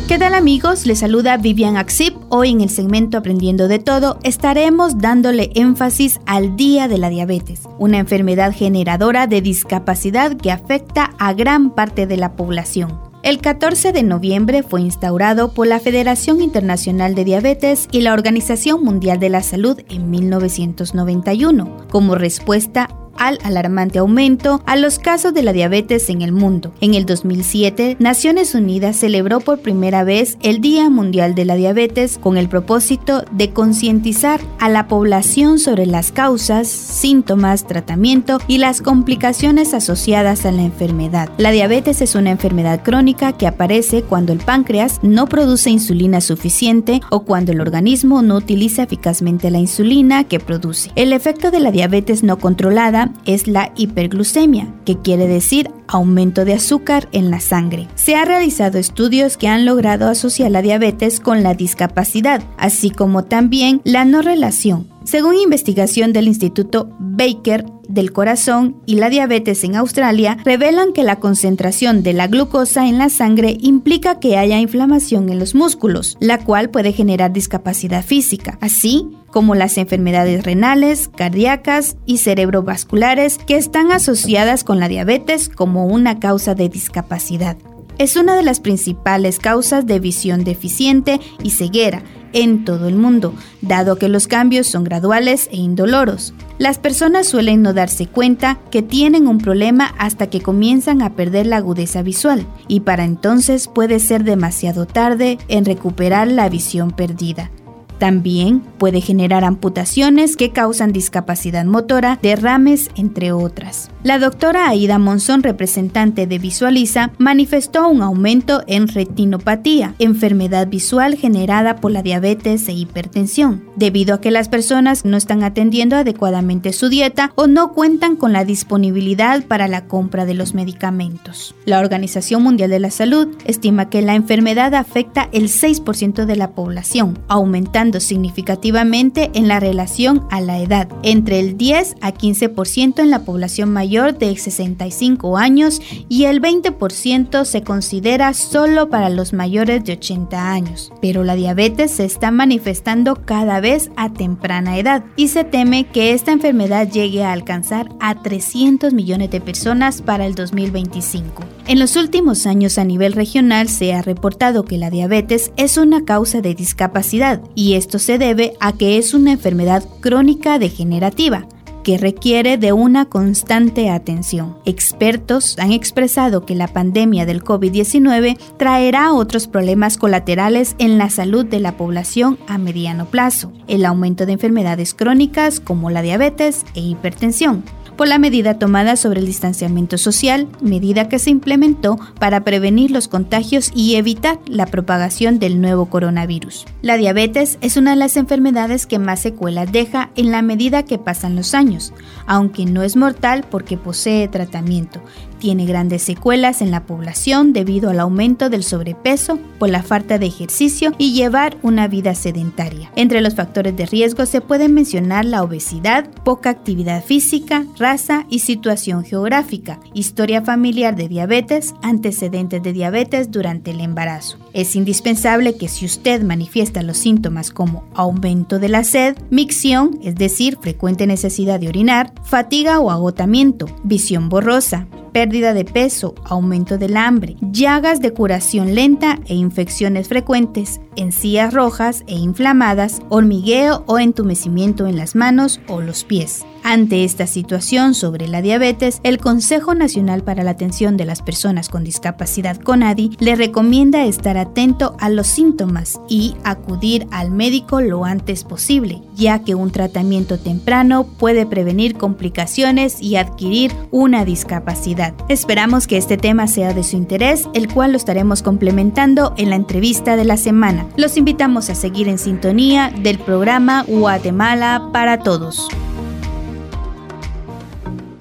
¿Qué 0.08 0.20
tal 0.20 0.36
amigos? 0.36 0.86
Les 0.86 1.00
saluda 1.00 1.36
Vivian 1.36 1.78
Axip. 1.78 2.16
Hoy 2.30 2.52
en 2.52 2.62
el 2.62 2.70
segmento 2.70 3.18
Aprendiendo 3.18 3.68
de 3.68 3.80
Todo 3.80 4.20
estaremos 4.22 5.00
dándole 5.00 5.50
énfasis 5.56 6.20
al 6.28 6.56
Día 6.56 6.88
de 6.88 7.00
la 7.00 7.10
Diabetes, 7.10 7.62
una 7.80 7.98
enfermedad 7.98 8.54
generadora 8.54 9.26
de 9.26 9.42
discapacidad 9.42 10.38
que 10.38 10.52
afecta 10.52 11.16
a 11.18 11.34
gran 11.34 11.72
parte 11.72 12.06
de 12.06 12.18
la 12.18 12.34
población. 12.34 13.00
El 13.24 13.40
14 13.40 13.94
de 13.94 14.04
noviembre 14.04 14.62
fue 14.62 14.82
instaurado 14.82 15.52
por 15.54 15.66
la 15.66 15.80
Federación 15.80 16.40
Internacional 16.40 17.16
de 17.16 17.26
Diabetes 17.26 17.88
y 17.92 18.02
la 18.02 18.14
Organización 18.14 18.84
Mundial 18.84 19.20
de 19.20 19.30
la 19.30 19.42
Salud 19.42 19.80
en 19.90 20.12
1991, 20.12 21.88
como 21.90 22.14
respuesta 22.14 22.90
al 23.18 23.40
alarmante 23.44 24.00
aumento 24.00 24.62
a 24.66 24.76
los 24.76 25.00
casos 25.00 25.34
de 25.34 25.44
la 25.44 25.54
diabetes 25.54 26.10
en 26.10 26.22
el 26.22 26.32
mundo. 26.32 26.74
En 26.82 26.94
el 26.94 27.06
2007, 27.06 27.98
Naciones 28.00 28.56
Unidas 28.56 28.98
celebró 28.98 29.40
por 29.40 29.60
primera 29.60 30.04
vez 30.04 30.38
el 30.42 30.62
Día 30.62 30.90
Mundial 30.90 31.36
de 31.36 31.46
la 31.46 31.56
Diabetes 31.56 32.18
con 32.18 32.38
el 32.38 32.50
propósito 32.50 33.24
de 33.32 33.52
concientizar 33.52 34.42
a 34.60 34.70
la 34.70 34.88
población 34.88 35.60
sobre 35.60 35.86
las 35.86 36.12
causas, 36.12 36.68
síntomas, 36.68 37.68
tratamiento 37.68 38.40
y 38.48 38.58
las 38.58 38.82
complicaciones 38.82 39.74
asociadas 39.74 40.46
a 40.46 40.52
la 40.52 40.64
enfermedad. 40.64 41.30
La 41.38 41.52
diabetes 41.52 42.02
es 42.02 42.16
una 42.16 42.32
enfermedad 42.32 42.84
crónica 42.84 43.34
que 43.34 43.48
aparece 43.48 44.04
cuando 44.04 44.34
el 44.34 44.40
páncreas 44.40 45.00
no 45.02 45.28
produce 45.28 45.70
insulina 45.70 46.22
suficiente 46.22 47.02
o 47.10 47.22
cuando 47.22 47.52
el 47.52 47.62
organismo 47.62 48.22
no 48.22 48.36
utiliza 48.36 48.84
eficazmente 48.84 49.50
la 49.52 49.60
insulina 49.60 50.24
que 50.24 50.40
produce. 50.40 50.92
El 50.96 51.14
efecto 51.14 51.52
de 51.52 51.60
la 51.60 51.72
diabetes 51.72 52.24
no 52.24 52.38
controlada 52.38 53.05
es 53.26 53.48
la 53.48 53.72
hiperglucemia, 53.76 54.74
que 54.86 54.98
quiere 54.98 55.28
decir 55.28 55.70
aumento 55.88 56.46
de 56.46 56.54
azúcar 56.54 57.08
en 57.12 57.32
la 57.32 57.40
sangre. 57.40 57.88
Se 57.96 58.16
han 58.16 58.28
realizado 58.28 58.78
estudios 58.78 59.38
que 59.38 59.48
han 59.48 59.66
logrado 59.66 60.08
asociar 60.08 60.52
la 60.52 60.62
diabetes 60.62 61.20
con 61.20 61.44
la 61.44 61.54
discapacidad, 61.54 62.44
así 62.58 62.90
como 62.90 63.24
también 63.26 63.82
la 63.84 64.06
no 64.06 64.22
relación. 64.22 64.88
Según 65.04 65.36
investigación 65.36 66.14
del 66.14 66.28
Instituto 66.28 66.90
Baker 67.00 67.66
del 67.88 68.12
Corazón 68.12 68.78
y 68.88 68.96
la 68.96 69.12
diabetes 69.12 69.64
en 69.64 69.76
Australia, 69.76 70.38
revelan 70.44 70.94
que 70.94 71.04
la 71.04 71.20
concentración 71.20 72.02
de 72.02 72.14
la 72.14 72.26
glucosa 72.26 72.88
en 72.88 72.98
la 72.98 73.10
sangre 73.10 73.56
implica 73.62 74.20
que 74.20 74.38
haya 74.38 74.60
inflamación 74.60 75.30
en 75.30 75.38
los 75.38 75.54
músculos, 75.54 76.18
la 76.20 76.40
cual 76.44 76.72
puede 76.72 76.92
generar 76.92 77.32
discapacidad 77.32 78.04
física. 78.04 78.58
Así, 78.62 79.08
como 79.36 79.54
las 79.54 79.78
enfermedades 79.78 80.46
renales, 80.46 81.10
cardíacas 81.10 81.98
y 82.06 82.20
cerebrovasculares 82.20 83.38
que 83.38 83.58
están 83.58 83.92
asociadas 83.92 84.64
con 84.64 84.80
la 84.80 84.88
diabetes 84.88 85.50
como 85.50 85.88
una 85.88 86.22
causa 86.22 86.56
de 86.56 86.70
discapacidad. 86.70 87.58
Es 87.98 88.16
una 88.16 88.38
de 88.38 88.44
las 88.44 88.62
principales 88.62 89.40
causas 89.40 89.86
de 89.86 90.00
visión 90.00 90.46
deficiente 90.46 91.20
y 91.44 91.50
ceguera 91.50 92.02
en 92.32 92.64
todo 92.64 92.88
el 92.88 92.96
mundo, 92.96 93.34
dado 93.62 93.98
que 93.98 94.08
los 94.08 94.28
cambios 94.28 94.68
son 94.68 94.86
graduales 94.86 95.50
e 95.52 95.58
indoloros. 95.58 96.34
Las 96.58 96.80
personas 96.80 97.28
suelen 97.28 97.62
no 97.62 97.74
darse 97.74 98.08
cuenta 98.08 98.60
que 98.72 98.84
tienen 98.84 99.28
un 99.28 99.40
problema 99.40 99.94
hasta 99.98 100.30
que 100.30 100.40
comienzan 100.40 101.02
a 101.02 101.14
perder 101.14 101.46
la 101.46 101.58
agudeza 101.58 102.04
visual, 102.04 102.48
y 102.70 102.80
para 102.82 103.04
entonces 103.04 103.68
puede 103.68 104.00
ser 104.00 104.24
demasiado 104.24 104.86
tarde 104.86 105.40
en 105.50 105.66
recuperar 105.66 106.30
la 106.30 106.48
visión 106.48 106.92
perdida. 106.92 107.52
También 107.98 108.62
puede 108.78 109.02
generar 109.02 109.44
amputaciones 109.44 110.36
que 110.36 110.52
causan 110.52 110.92
discapacidad 110.92 111.66
motora, 111.66 112.20
derrames, 112.22 112.90
entre 112.96 113.32
otras. 113.32 113.90
La 114.04 114.20
doctora 114.20 114.70
Aida 114.70 115.00
Monzón, 115.00 115.42
representante 115.42 116.28
de 116.28 116.38
Visualiza, 116.38 117.12
manifestó 117.18 117.88
un 117.88 118.02
aumento 118.02 118.64
en 118.68 118.88
retinopatía, 118.88 119.96
enfermedad 119.98 120.68
visual 120.68 121.16
generada 121.16 121.78
por 121.78 121.92
la 121.92 122.04
diabetes 122.04 122.68
e 122.68 122.74
hipertensión, 122.74 123.64
debido 123.76 124.16
a 124.16 124.22
que 124.22 124.32
las 124.32 124.50
personas 124.50 125.06
no 125.06 125.18
están 125.18 125.44
atendiendo 125.44 125.96
adecuadamente 125.96 126.74
su 126.74 126.90
dieta 126.90 127.32
o 127.36 127.48
no 127.48 127.74
cuentan 127.74 128.16
con 128.16 128.34
la 128.34 128.46
disponibilidad 128.46 129.44
para 129.46 129.68
la 129.68 129.86
compra 129.88 130.26
de 130.26 130.34
los 130.34 130.54
medicamentos. 130.54 131.56
La 131.66 131.80
Organización 131.80 132.44
Mundial 132.44 132.70
de 132.70 132.80
la 132.80 132.92
Salud 132.92 133.30
estima 133.46 133.90
que 133.90 134.02
la 134.02 134.16
enfermedad 134.16 134.76
afecta 134.76 135.30
el 135.32 135.50
6% 135.50 136.26
de 136.26 136.36
la 136.36 136.52
población, 136.52 137.18
aumentando 137.28 137.85
significativamente 137.94 139.32
en 139.34 139.48
la 139.48 139.60
relación 139.60 140.26
a 140.30 140.42
la 140.42 140.60
edad, 140.60 140.88
entre 141.04 141.40
el 141.40 141.58
10 141.58 141.96
a 142.02 142.14
15% 142.14 143.00
en 143.00 143.10
la 143.10 143.24
población 143.24 143.72
mayor 143.72 144.18
de 144.18 144.36
65 144.36 145.38
años 145.38 145.82
y 146.10 146.26
el 146.26 146.42
20% 146.42 147.46
se 147.46 147.64
considera 147.64 148.34
solo 148.34 148.90
para 148.90 149.10
los 149.10 149.34
mayores 149.34 149.84
de 149.84 149.94
80 149.94 150.52
años. 150.52 150.92
Pero 151.02 151.24
la 151.24 151.36
diabetes 151.36 151.92
se 151.92 152.06
está 152.06 152.32
manifestando 152.32 153.16
cada 153.26 153.60
vez 153.60 153.92
a 153.96 154.12
temprana 154.14 154.78
edad 154.78 155.04
y 155.16 155.30
se 155.30 155.44
teme 155.44 155.86
que 155.86 156.14
esta 156.14 156.32
enfermedad 156.32 156.90
llegue 156.90 157.24
a 157.24 157.32
alcanzar 157.32 157.90
a 158.00 158.22
300 158.22 158.94
millones 158.94 159.30
de 159.32 159.42
personas 159.42 160.02
para 160.02 160.26
el 160.26 160.36
2025. 160.36 161.44
En 161.68 161.80
los 161.80 161.96
últimos 161.96 162.46
años 162.46 162.78
a 162.78 162.84
nivel 162.84 163.14
regional 163.14 163.70
se 163.70 163.94
ha 163.94 164.02
reportado 164.02 164.66
que 164.66 164.78
la 164.78 164.90
diabetes 164.90 165.52
es 165.58 165.78
una 165.78 166.06
causa 166.06 166.42
de 166.42 166.54
discapacidad 166.54 167.42
y 167.56 167.74
esto 167.78 168.00
se 168.00 168.18
debe 168.18 168.54
a 168.60 168.74
que 168.74 168.98
es 168.98 169.14
una 169.14 169.32
enfermedad 169.32 169.84
crónica 170.02 170.60
degenerativa 170.60 171.48
que 171.86 172.00
requiere 172.00 172.58
de 172.58 172.74
una 172.74 173.06
constante 173.06 173.92
atención. 173.92 174.58
Expertos 174.66 175.56
han 175.60 175.72
expresado 175.72 176.44
que 176.44 176.56
la 176.56 176.68
pandemia 176.68 177.28
del 177.28 177.44
COVID-19 177.44 178.40
traerá 178.58 179.14
otros 179.14 179.48
problemas 179.48 179.98
colaterales 179.98 180.76
en 180.80 180.98
la 180.98 181.12
salud 181.12 181.46
de 181.46 181.60
la 181.60 181.78
población 181.78 182.40
a 182.48 182.58
mediano 182.58 183.06
plazo, 183.06 183.54
el 183.68 183.86
aumento 183.86 184.26
de 184.26 184.34
enfermedades 184.34 184.96
crónicas 184.96 185.60
como 185.60 185.92
la 185.92 186.02
diabetes 186.02 186.66
e 186.74 186.80
hipertensión, 186.82 187.64
por 187.96 188.08
la 188.08 188.20
medida 188.20 188.60
tomada 188.60 188.96
sobre 188.96 189.20
el 189.20 189.26
distanciamiento 189.26 189.98
social, 189.98 190.48
medida 190.62 191.10
que 191.10 191.20
se 191.20 191.30
implementó 191.30 191.98
para 192.20 192.44
prevenir 192.44 192.92
los 192.92 193.08
contagios 193.08 193.72
y 193.74 193.96
evitar 193.96 194.40
la 194.48 194.66
propagación 194.66 195.40
del 195.40 195.62
nuevo 195.62 195.88
coronavirus. 195.88 196.66
La 196.82 196.98
diabetes 196.98 197.58
es 197.62 197.78
una 197.78 197.92
de 197.92 197.98
las 197.98 198.18
enfermedades 198.18 198.86
que 198.86 199.00
más 199.00 199.22
secuelas 199.22 199.72
deja 199.72 200.10
en 200.16 200.32
la 200.32 200.42
medida 200.42 200.84
que 200.84 200.98
pasan 200.98 201.36
los 201.36 201.54
años, 201.54 201.94
aunque 202.26 202.66
no 202.66 202.84
es 202.84 202.96
mortal 202.96 203.46
porque 203.50 203.78
posee 203.78 204.28
tratamiento, 204.28 205.02
tiene 205.46 205.68
grandes 205.68 206.02
secuelas 206.02 206.64
en 206.64 206.72
la 206.72 206.88
población 206.88 207.54
debido 207.54 207.92
al 207.92 208.00
aumento 208.00 208.50
del 208.50 208.64
sobrepeso 208.64 209.38
por 209.60 209.70
la 209.70 209.84
falta 209.84 210.18
de 210.18 210.26
ejercicio 210.26 210.94
y 210.98 211.14
llevar 211.14 211.56
una 211.62 211.88
vida 211.88 212.16
sedentaria. 212.16 212.92
Entre 212.96 213.22
los 213.22 213.36
factores 213.36 213.78
de 213.78 213.86
riesgo 213.86 214.26
se 214.26 214.42
pueden 214.42 214.74
mencionar 214.74 215.24
la 215.24 215.44
obesidad, 215.44 216.10
poca 216.24 216.50
actividad 216.50 217.04
física, 217.04 217.64
raza 217.78 218.26
y 218.28 218.40
situación 218.40 219.04
geográfica, 219.04 219.80
historia 219.94 220.42
familiar 220.42 220.96
de 220.96 221.10
diabetes, 221.10 221.76
antecedentes 221.84 222.64
de 222.64 222.74
diabetes 222.74 223.30
durante 223.30 223.70
el 223.70 223.82
embarazo. 223.82 224.40
Es 224.52 224.76
indispensable 224.76 225.58
que 225.58 225.68
si 225.68 225.86
usted 225.86 226.24
manifiesta 226.24 226.82
los 226.82 226.98
síntomas 226.98 227.52
como 227.52 227.84
aumento 227.94 228.58
de 228.58 228.70
la 228.70 228.84
sed, 228.84 229.16
micción, 229.30 230.00
es 230.02 230.16
decir, 230.16 230.58
frecuente 230.60 231.06
necesidad 231.06 231.60
de 231.60 231.68
orinar, 231.68 232.12
fatiga 232.24 232.80
o 232.80 232.90
agotamiento, 232.90 233.68
visión 233.84 234.28
borrosa, 234.28 234.88
pérdida 235.16 235.54
de 235.54 235.64
peso, 235.64 236.14
aumento 236.26 236.78
del 236.78 236.98
hambre, 236.98 237.38
llagas 237.40 238.02
de 238.02 238.12
curación 238.12 238.76
lenta 238.76 239.18
e 239.28 239.34
infecciones 239.34 240.10
frecuentes, 240.10 240.82
encías 240.96 241.54
rojas 241.54 242.04
e 242.08 242.16
inflamadas, 242.16 243.02
hormigueo 243.10 243.84
o 243.88 244.00
entumecimiento 244.00 244.88
en 244.88 244.98
las 244.98 245.16
manos 245.16 245.60
o 245.68 245.82
los 245.82 246.04
pies. 246.04 246.46
Ante 246.68 247.04
esta 247.04 247.28
situación 247.28 247.94
sobre 247.94 248.28
la 248.28 248.42
diabetes, 248.42 249.00
el 249.04 249.20
Consejo 249.20 249.76
Nacional 249.76 250.24
para 250.24 250.44
la 250.44 250.50
Atención 250.50 250.98
de 250.98 251.06
las 251.06 251.22
Personas 251.22 251.70
con 251.70 251.84
Discapacidad 251.84 252.60
CONADI 252.60 253.18
le 253.20 253.36
recomienda 253.36 254.04
estar 254.06 254.36
atento 254.36 254.98
a 255.00 255.10
los 255.10 255.28
síntomas 255.28 256.00
y 256.10 256.34
acudir 256.44 257.06
al 257.12 257.30
médico 257.30 257.82
lo 257.82 258.04
antes 258.04 258.44
posible, 258.44 259.04
ya 259.16 259.44
que 259.44 259.54
un 259.54 259.70
tratamiento 259.70 260.40
temprano 260.40 261.04
puede 261.04 261.46
prevenir 261.46 261.98
complicaciones 261.98 263.00
y 263.00 263.18
adquirir 263.18 263.72
una 263.92 264.26
discapacidad. 264.26 265.14
Esperamos 265.30 265.86
que 265.86 265.98
este 265.98 266.18
tema 266.18 266.48
sea 266.48 266.74
de 266.74 266.84
su 266.84 266.96
interés, 266.96 267.48
el 267.54 267.72
cual 267.72 267.92
lo 267.92 267.98
estaremos 267.98 268.42
complementando 268.42 269.36
en 269.38 269.52
la 269.52 269.56
entrevista 269.56 270.16
de 270.16 270.26
la 270.26 270.38
semana. 270.38 270.85
Los 270.98 271.18
invitamos 271.18 271.70
a 271.70 271.76
seguir 271.76 272.08
en 272.08 272.18
sintonía 272.18 272.92
del 272.96 273.20
programa 273.20 273.84
Guatemala 273.88 274.90
para 274.92 275.20
Todos 275.20 275.68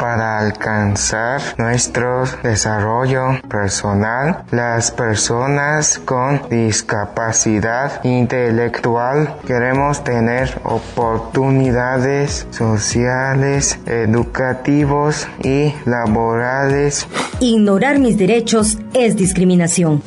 para 0.05 0.39
alcanzar 0.39 1.41
nuestro 1.57 2.25
desarrollo 2.43 3.41
personal. 3.49 4.45
Las 4.51 4.91
personas 4.91 5.99
con 6.05 6.43
discapacidad 6.51 8.05
intelectual 8.05 9.35
queremos 9.47 10.05
tener 10.05 10.61
oportunidades 10.63 12.47
sociales, 12.51 13.79
educativos 13.87 15.27
y 15.43 15.73
laborales. 15.87 17.07
Ignorar 17.41 17.99
mis 17.99 18.19
derechos 18.19 18.77
es 18.93 19.17
discriminación. 19.17 20.03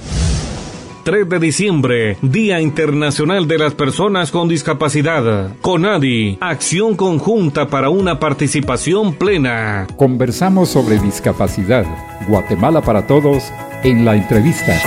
3 1.08 1.30
de 1.30 1.40
diciembre, 1.40 2.18
Día 2.22 2.60
Internacional 2.60 3.48
de 3.48 3.58
las 3.58 3.74
Personas 3.74 4.30
con 4.30 4.50
Discapacidad. 4.50 5.56
CONADI, 5.62 6.38
acción 6.42 6.98
conjunta 6.98 7.70
para 7.70 7.90
una 7.90 8.20
participación 8.20 9.14
plena. 9.14 9.88
Conversamos 9.96 10.68
sobre 10.68 11.00
discapacidad. 11.00 11.86
Guatemala 12.28 12.82
para 12.82 13.08
todos 13.08 13.46
en 13.86 14.04
la 14.04 14.18
entrevista. 14.18 14.78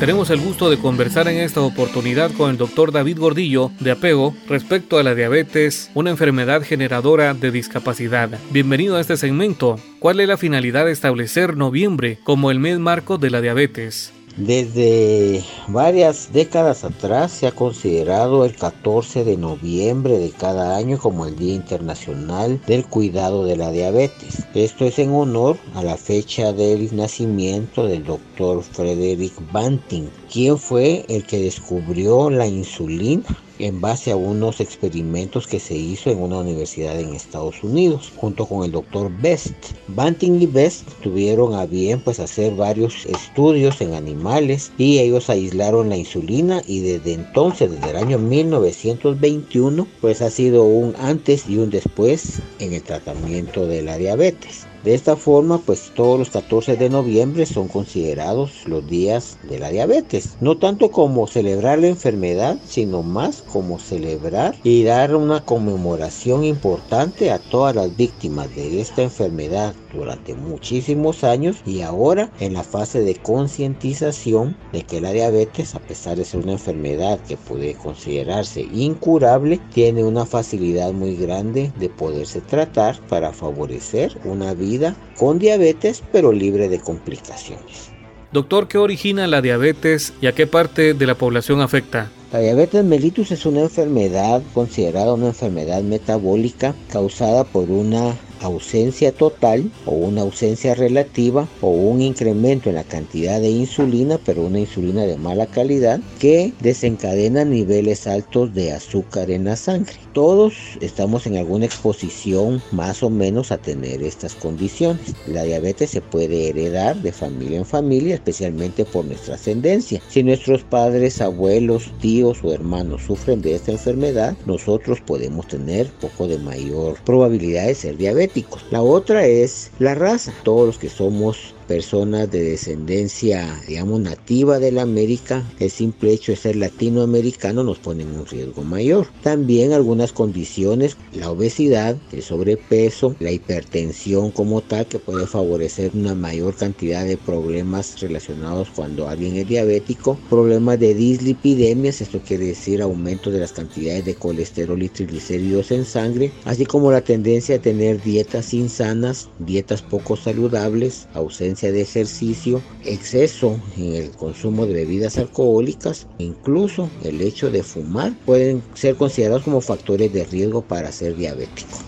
Tenemos 0.00 0.30
el 0.30 0.40
gusto 0.40 0.68
de 0.68 0.78
conversar 0.78 1.28
en 1.28 1.36
esta 1.36 1.60
oportunidad 1.60 2.32
con 2.32 2.50
el 2.50 2.56
doctor 2.56 2.90
David 2.90 3.20
Gordillo 3.20 3.70
de 3.78 3.92
Apego 3.92 4.34
respecto 4.48 4.98
a 4.98 5.04
la 5.04 5.14
diabetes, 5.14 5.92
una 5.94 6.10
enfermedad 6.10 6.62
generadora 6.62 7.32
de 7.32 7.52
discapacidad. 7.52 8.40
Bienvenido 8.50 8.96
a 8.96 9.00
este 9.00 9.16
segmento. 9.16 9.78
¿Cuál 10.00 10.18
es 10.18 10.26
la 10.26 10.36
finalidad 10.36 10.86
de 10.86 10.90
establecer 10.90 11.56
noviembre 11.56 12.18
como 12.24 12.50
el 12.50 12.58
mes 12.58 12.80
marco 12.80 13.18
de 13.18 13.30
la 13.30 13.40
diabetes? 13.40 14.13
Desde 14.36 15.44
varias 15.68 16.32
décadas 16.32 16.82
atrás 16.82 17.30
se 17.30 17.46
ha 17.46 17.52
considerado 17.52 18.44
el 18.44 18.56
14 18.56 19.22
de 19.22 19.36
noviembre 19.36 20.18
de 20.18 20.30
cada 20.30 20.76
año 20.76 20.98
como 20.98 21.24
el 21.24 21.36
Día 21.36 21.54
Internacional 21.54 22.60
del 22.66 22.84
Cuidado 22.84 23.44
de 23.44 23.56
la 23.56 23.70
Diabetes. 23.70 24.44
Esto 24.52 24.86
es 24.86 24.98
en 24.98 25.12
honor 25.14 25.56
a 25.74 25.84
la 25.84 25.96
fecha 25.96 26.52
del 26.52 26.96
nacimiento 26.96 27.86
del 27.86 28.02
doctor 28.02 28.64
Frederick 28.64 29.34
Banting, 29.52 30.08
quien 30.32 30.58
fue 30.58 31.04
el 31.08 31.24
que 31.24 31.38
descubrió 31.38 32.28
la 32.28 32.48
insulina 32.48 33.22
en 33.58 33.80
base 33.80 34.10
a 34.10 34.16
unos 34.16 34.60
experimentos 34.60 35.46
que 35.46 35.60
se 35.60 35.74
hizo 35.74 36.10
en 36.10 36.20
una 36.20 36.38
universidad 36.38 36.98
en 36.98 37.14
Estados 37.14 37.62
Unidos 37.62 38.12
junto 38.16 38.46
con 38.46 38.64
el 38.64 38.72
doctor 38.72 39.10
Best. 39.20 39.54
Banting 39.88 40.40
y 40.40 40.46
Best 40.46 40.88
tuvieron 41.02 41.54
a 41.54 41.66
bien 41.66 42.00
pues 42.00 42.20
hacer 42.20 42.54
varios 42.54 43.06
estudios 43.06 43.80
en 43.80 43.94
animales 43.94 44.72
y 44.78 44.98
ellos 44.98 45.30
aislaron 45.30 45.88
la 45.88 45.96
insulina 45.96 46.62
y 46.66 46.80
desde 46.80 47.14
entonces, 47.14 47.70
desde 47.70 47.90
el 47.90 47.96
año 47.96 48.18
1921, 48.18 49.86
pues 50.00 50.22
ha 50.22 50.30
sido 50.30 50.64
un 50.64 50.94
antes 50.98 51.48
y 51.48 51.58
un 51.58 51.70
después 51.70 52.40
en 52.58 52.72
el 52.72 52.82
tratamiento 52.82 53.66
de 53.66 53.82
la 53.82 53.96
diabetes. 53.96 54.66
De 54.84 54.92
esta 54.92 55.16
forma, 55.16 55.62
pues 55.64 55.92
todos 55.94 56.18
los 56.18 56.28
14 56.28 56.76
de 56.76 56.90
noviembre 56.90 57.46
son 57.46 57.68
considerados 57.68 58.66
los 58.66 58.86
días 58.86 59.38
de 59.48 59.58
la 59.58 59.70
diabetes. 59.70 60.36
No 60.40 60.58
tanto 60.58 60.90
como 60.90 61.26
celebrar 61.26 61.78
la 61.78 61.88
enfermedad, 61.88 62.58
sino 62.66 63.02
más 63.02 63.40
como 63.40 63.78
celebrar 63.78 64.54
y 64.62 64.84
dar 64.84 65.16
una 65.16 65.42
conmemoración 65.42 66.44
importante 66.44 67.30
a 67.30 67.38
todas 67.38 67.74
las 67.74 67.96
víctimas 67.96 68.54
de 68.54 68.82
esta 68.82 69.02
enfermedad 69.02 69.74
durante 69.94 70.34
muchísimos 70.34 71.24
años 71.24 71.56
y 71.64 71.82
ahora 71.82 72.30
en 72.40 72.54
la 72.54 72.62
fase 72.62 73.00
de 73.00 73.14
concientización 73.14 74.56
de 74.72 74.82
que 74.82 75.00
la 75.00 75.12
diabetes, 75.12 75.74
a 75.74 75.80
pesar 75.80 76.16
de 76.16 76.24
ser 76.24 76.40
una 76.40 76.52
enfermedad 76.52 77.20
que 77.20 77.36
puede 77.36 77.74
considerarse 77.74 78.62
incurable, 78.62 79.60
tiene 79.72 80.04
una 80.04 80.26
facilidad 80.26 80.92
muy 80.92 81.16
grande 81.16 81.72
de 81.78 81.88
poderse 81.88 82.40
tratar 82.40 82.98
para 83.08 83.32
favorecer 83.32 84.16
una 84.24 84.54
vida 84.54 84.96
con 85.18 85.38
diabetes 85.38 86.02
pero 86.12 86.32
libre 86.32 86.68
de 86.68 86.80
complicaciones. 86.80 87.90
Doctor, 88.32 88.66
¿qué 88.66 88.78
origina 88.78 89.28
la 89.28 89.40
diabetes 89.40 90.12
y 90.20 90.26
a 90.26 90.32
qué 90.32 90.48
parte 90.48 90.94
de 90.94 91.06
la 91.06 91.14
población 91.14 91.60
afecta? 91.60 92.10
La 92.32 92.40
diabetes 92.40 92.84
mellitus 92.84 93.30
es 93.30 93.46
una 93.46 93.60
enfermedad 93.60 94.42
considerada 94.52 95.14
una 95.14 95.28
enfermedad 95.28 95.82
metabólica 95.82 96.74
causada 96.90 97.44
por 97.44 97.70
una 97.70 98.16
ausencia 98.46 99.12
total 99.12 99.70
o 99.86 99.92
una 99.92 100.22
ausencia 100.22 100.74
relativa 100.74 101.48
o 101.60 101.70
un 101.70 102.00
incremento 102.00 102.68
en 102.68 102.76
la 102.76 102.84
cantidad 102.84 103.40
de 103.40 103.50
insulina, 103.50 104.18
pero 104.24 104.42
una 104.42 104.60
insulina 104.60 105.02
de 105.02 105.16
mala 105.16 105.46
calidad 105.46 106.00
que 106.18 106.52
desencadena 106.60 107.44
niveles 107.44 108.06
altos 108.06 108.54
de 108.54 108.72
azúcar 108.72 109.30
en 109.30 109.44
la 109.44 109.56
sangre. 109.56 109.94
Todos 110.12 110.54
estamos 110.80 111.26
en 111.26 111.36
alguna 111.36 111.64
exposición 111.64 112.62
más 112.70 113.02
o 113.02 113.10
menos 113.10 113.50
a 113.50 113.58
tener 113.58 114.02
estas 114.02 114.34
condiciones. 114.34 115.14
La 115.26 115.42
diabetes 115.42 115.90
se 115.90 116.00
puede 116.00 116.48
heredar 116.48 116.96
de 117.02 117.12
familia 117.12 117.58
en 117.58 117.64
familia, 117.64 118.14
especialmente 118.14 118.84
por 118.84 119.04
nuestra 119.04 119.34
ascendencia. 119.34 120.00
Si 120.08 120.22
nuestros 120.22 120.62
padres, 120.62 121.20
abuelos, 121.20 121.90
tíos 122.00 122.38
o 122.44 122.52
hermanos 122.52 123.02
sufren 123.02 123.42
de 123.42 123.54
esta 123.54 123.72
enfermedad, 123.72 124.36
nosotros 124.46 125.00
podemos 125.00 125.48
tener 125.48 125.88
poco 126.00 126.28
de 126.28 126.38
mayor 126.38 126.96
probabilidad 127.04 127.66
de 127.66 127.74
ser 127.74 127.96
diabéticos 127.96 128.33
la 128.70 128.82
otra 128.82 129.26
es 129.26 129.70
la 129.78 129.94
raza. 129.94 130.32
Todos 130.42 130.66
los 130.66 130.78
que 130.78 130.88
somos 130.88 131.53
personas 131.64 132.30
de 132.30 132.42
descendencia, 132.42 133.60
digamos, 133.66 134.00
nativa 134.00 134.58
de 134.58 134.72
la 134.72 134.82
América, 134.82 135.44
el 135.58 135.70
simple 135.70 136.12
hecho 136.12 136.32
de 136.32 136.36
ser 136.36 136.56
latinoamericano 136.56 137.62
nos 137.64 137.78
pone 137.78 138.02
en 138.02 138.14
un 138.14 138.26
riesgo 138.26 138.62
mayor. 138.62 139.08
También 139.22 139.72
algunas 139.72 140.12
condiciones, 140.12 140.96
la 141.12 141.30
obesidad, 141.30 141.96
el 142.12 142.22
sobrepeso, 142.22 143.16
la 143.20 143.32
hipertensión 143.32 144.30
como 144.30 144.60
tal, 144.60 144.86
que 144.86 144.98
puede 144.98 145.26
favorecer 145.26 145.90
una 145.94 146.14
mayor 146.14 146.54
cantidad 146.54 147.04
de 147.04 147.16
problemas 147.16 148.00
relacionados 148.00 148.68
cuando 148.74 149.08
alguien 149.08 149.36
es 149.36 149.48
diabético, 149.48 150.18
problemas 150.28 150.78
de 150.78 150.94
dislipidemias, 150.94 152.00
esto 152.00 152.20
quiere 152.26 152.46
decir 152.46 152.82
aumento 152.82 153.30
de 153.30 153.40
las 153.40 153.52
cantidades 153.52 154.04
de 154.04 154.14
colesterol 154.14 154.82
y 154.82 154.88
triglicéridos 154.88 155.70
en 155.70 155.84
sangre, 155.84 156.32
así 156.44 156.66
como 156.66 156.92
la 156.92 157.00
tendencia 157.00 157.56
a 157.56 157.60
tener 157.60 158.02
dietas 158.02 158.54
insanas, 158.54 159.28
dietas 159.38 159.82
poco 159.82 160.16
saludables, 160.16 161.08
ausencia 161.54 161.72
de 161.72 161.82
ejercicio, 161.82 162.62
exceso 162.84 163.60
en 163.76 163.94
el 163.94 164.10
consumo 164.10 164.66
de 164.66 164.74
bebidas 164.74 165.18
alcohólicas, 165.18 166.08
incluso 166.18 166.90
el 167.04 167.20
hecho 167.20 167.50
de 167.50 167.62
fumar 167.62 168.12
pueden 168.26 168.62
ser 168.74 168.96
considerados 168.96 169.44
como 169.44 169.60
factores 169.60 170.12
de 170.12 170.24
riesgo 170.24 170.62
para 170.62 170.90
ser 170.90 171.16
diabético. 171.16 171.78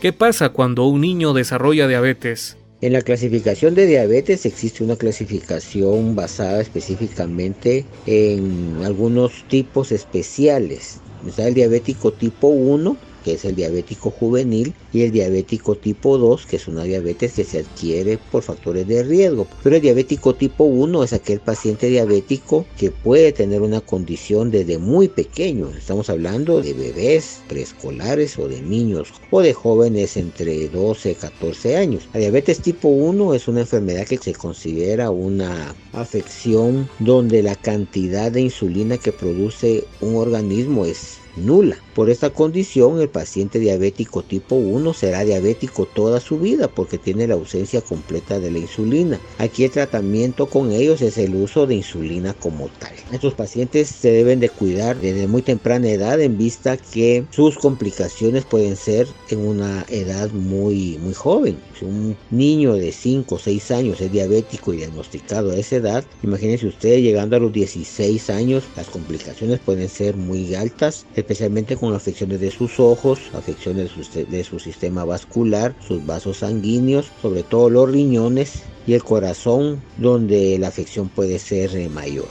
¿Qué 0.00 0.14
pasa 0.14 0.48
cuando 0.48 0.86
un 0.86 1.02
niño 1.02 1.34
desarrolla 1.34 1.86
diabetes? 1.86 2.56
En 2.80 2.94
la 2.94 3.02
clasificación 3.02 3.74
de 3.74 3.86
diabetes 3.86 4.46
existe 4.46 4.82
una 4.82 4.96
clasificación 4.96 6.16
basada 6.16 6.62
específicamente 6.62 7.84
en 8.06 8.80
algunos 8.82 9.44
tipos 9.48 9.92
especiales. 9.92 10.98
Está 11.26 11.46
el 11.46 11.52
diabético 11.52 12.12
tipo 12.12 12.48
1, 12.48 12.96
que 13.24 13.34
es 13.34 13.44
el 13.44 13.54
diabético 13.54 14.10
juvenil, 14.10 14.74
y 14.92 15.02
el 15.02 15.12
diabético 15.12 15.74
tipo 15.74 16.18
2, 16.18 16.46
que 16.46 16.56
es 16.56 16.68
una 16.68 16.84
diabetes 16.84 17.34
que 17.34 17.44
se 17.44 17.60
adquiere 17.60 18.18
por 18.30 18.42
factores 18.42 18.86
de 18.86 19.02
riesgo. 19.02 19.46
Pero 19.62 19.76
el 19.76 19.82
diabético 19.82 20.34
tipo 20.34 20.64
1 20.64 21.04
es 21.04 21.12
aquel 21.12 21.40
paciente 21.40 21.88
diabético 21.88 22.66
que 22.78 22.90
puede 22.90 23.32
tener 23.32 23.62
una 23.62 23.80
condición 23.80 24.50
desde 24.50 24.78
muy 24.78 25.08
pequeño. 25.08 25.70
Estamos 25.76 26.10
hablando 26.10 26.62
de 26.62 26.72
bebés 26.72 27.40
preescolares 27.48 28.38
o 28.38 28.48
de 28.48 28.60
niños 28.60 29.12
o 29.30 29.40
de 29.40 29.54
jóvenes 29.54 30.16
entre 30.16 30.68
12 30.68 31.12
y 31.12 31.14
14 31.14 31.76
años. 31.76 32.08
La 32.12 32.20
diabetes 32.20 32.60
tipo 32.60 32.88
1 32.88 33.34
es 33.34 33.48
una 33.48 33.60
enfermedad 33.60 34.06
que 34.06 34.18
se 34.18 34.34
considera 34.34 35.10
una 35.10 35.74
afección 35.92 36.88
donde 36.98 37.42
la 37.42 37.56
cantidad 37.56 38.32
de 38.32 38.42
insulina 38.42 38.98
que 38.98 39.12
produce 39.12 39.84
un 40.00 40.16
organismo 40.16 40.84
es 40.84 41.18
nula. 41.36 41.78
Por 41.94 42.08
esta 42.08 42.30
condición, 42.30 43.00
el 43.00 43.08
paciente 43.08 43.58
diabético 43.58 44.22
tipo 44.22 44.54
1 44.54 44.94
será 44.94 45.24
diabético 45.24 45.86
toda 45.86 46.20
su 46.20 46.38
vida 46.38 46.68
porque 46.68 46.98
tiene 46.98 47.26
la 47.26 47.34
ausencia 47.34 47.80
completa 47.80 48.38
de 48.38 48.50
la 48.52 48.58
insulina. 48.58 49.18
Aquí 49.38 49.64
el 49.64 49.72
tratamiento 49.72 50.46
con 50.46 50.70
ellos 50.70 51.02
es 51.02 51.18
el 51.18 51.34
uso 51.34 51.66
de 51.66 51.74
insulina 51.74 52.32
como 52.34 52.68
tal. 52.78 52.92
Estos 53.10 53.34
pacientes 53.34 53.88
se 53.88 54.12
deben 54.12 54.38
de 54.38 54.50
cuidar 54.50 55.00
desde 55.00 55.26
muy 55.26 55.42
temprana 55.42 55.88
edad 55.88 56.20
en 56.20 56.38
vista 56.38 56.76
que 56.76 57.24
sus 57.30 57.58
complicaciones 57.58 58.44
pueden 58.44 58.76
ser 58.76 59.08
en 59.28 59.40
una 59.40 59.84
edad 59.88 60.30
muy, 60.30 60.96
muy 60.98 61.14
joven. 61.14 61.58
Si 61.78 61.84
un 61.84 62.16
niño 62.30 62.74
de 62.74 62.92
5 62.92 63.34
o 63.34 63.38
6 63.38 63.70
años 63.72 64.00
es 64.00 64.12
diabético 64.12 64.72
y 64.72 64.78
diagnosticado 64.78 65.50
a 65.50 65.56
esa 65.56 65.76
edad, 65.76 66.04
imagínense 66.22 66.66
ustedes 66.66 67.02
llegando 67.02 67.36
a 67.36 67.40
los 67.40 67.52
16 67.52 68.30
años, 68.30 68.64
las 68.76 68.86
complicaciones 68.88 69.58
pueden 69.58 69.88
ser 69.88 70.16
muy 70.16 70.54
altas, 70.54 71.06
especialmente 71.16 71.79
con 71.80 71.94
afecciones 71.94 72.40
de 72.40 72.50
sus 72.50 72.78
ojos, 72.78 73.18
afecciones 73.34 73.90
de 74.14 74.44
su, 74.44 74.58
sistema 74.58 75.04
vascular, 75.04 75.74
sus 75.86 76.04
vasos 76.04 76.38
sanguíneos, 76.38 77.10
sobre 77.22 77.42
todo 77.42 77.70
los 77.70 77.90
riñones 77.90 78.62
y 78.86 78.92
el 78.92 79.02
corazón, 79.02 79.80
donde 79.96 80.58
la 80.58 80.68
afección 80.68 81.08
puede 81.08 81.38
ser 81.38 81.74
eh, 81.74 81.88
mayor. 81.88 82.26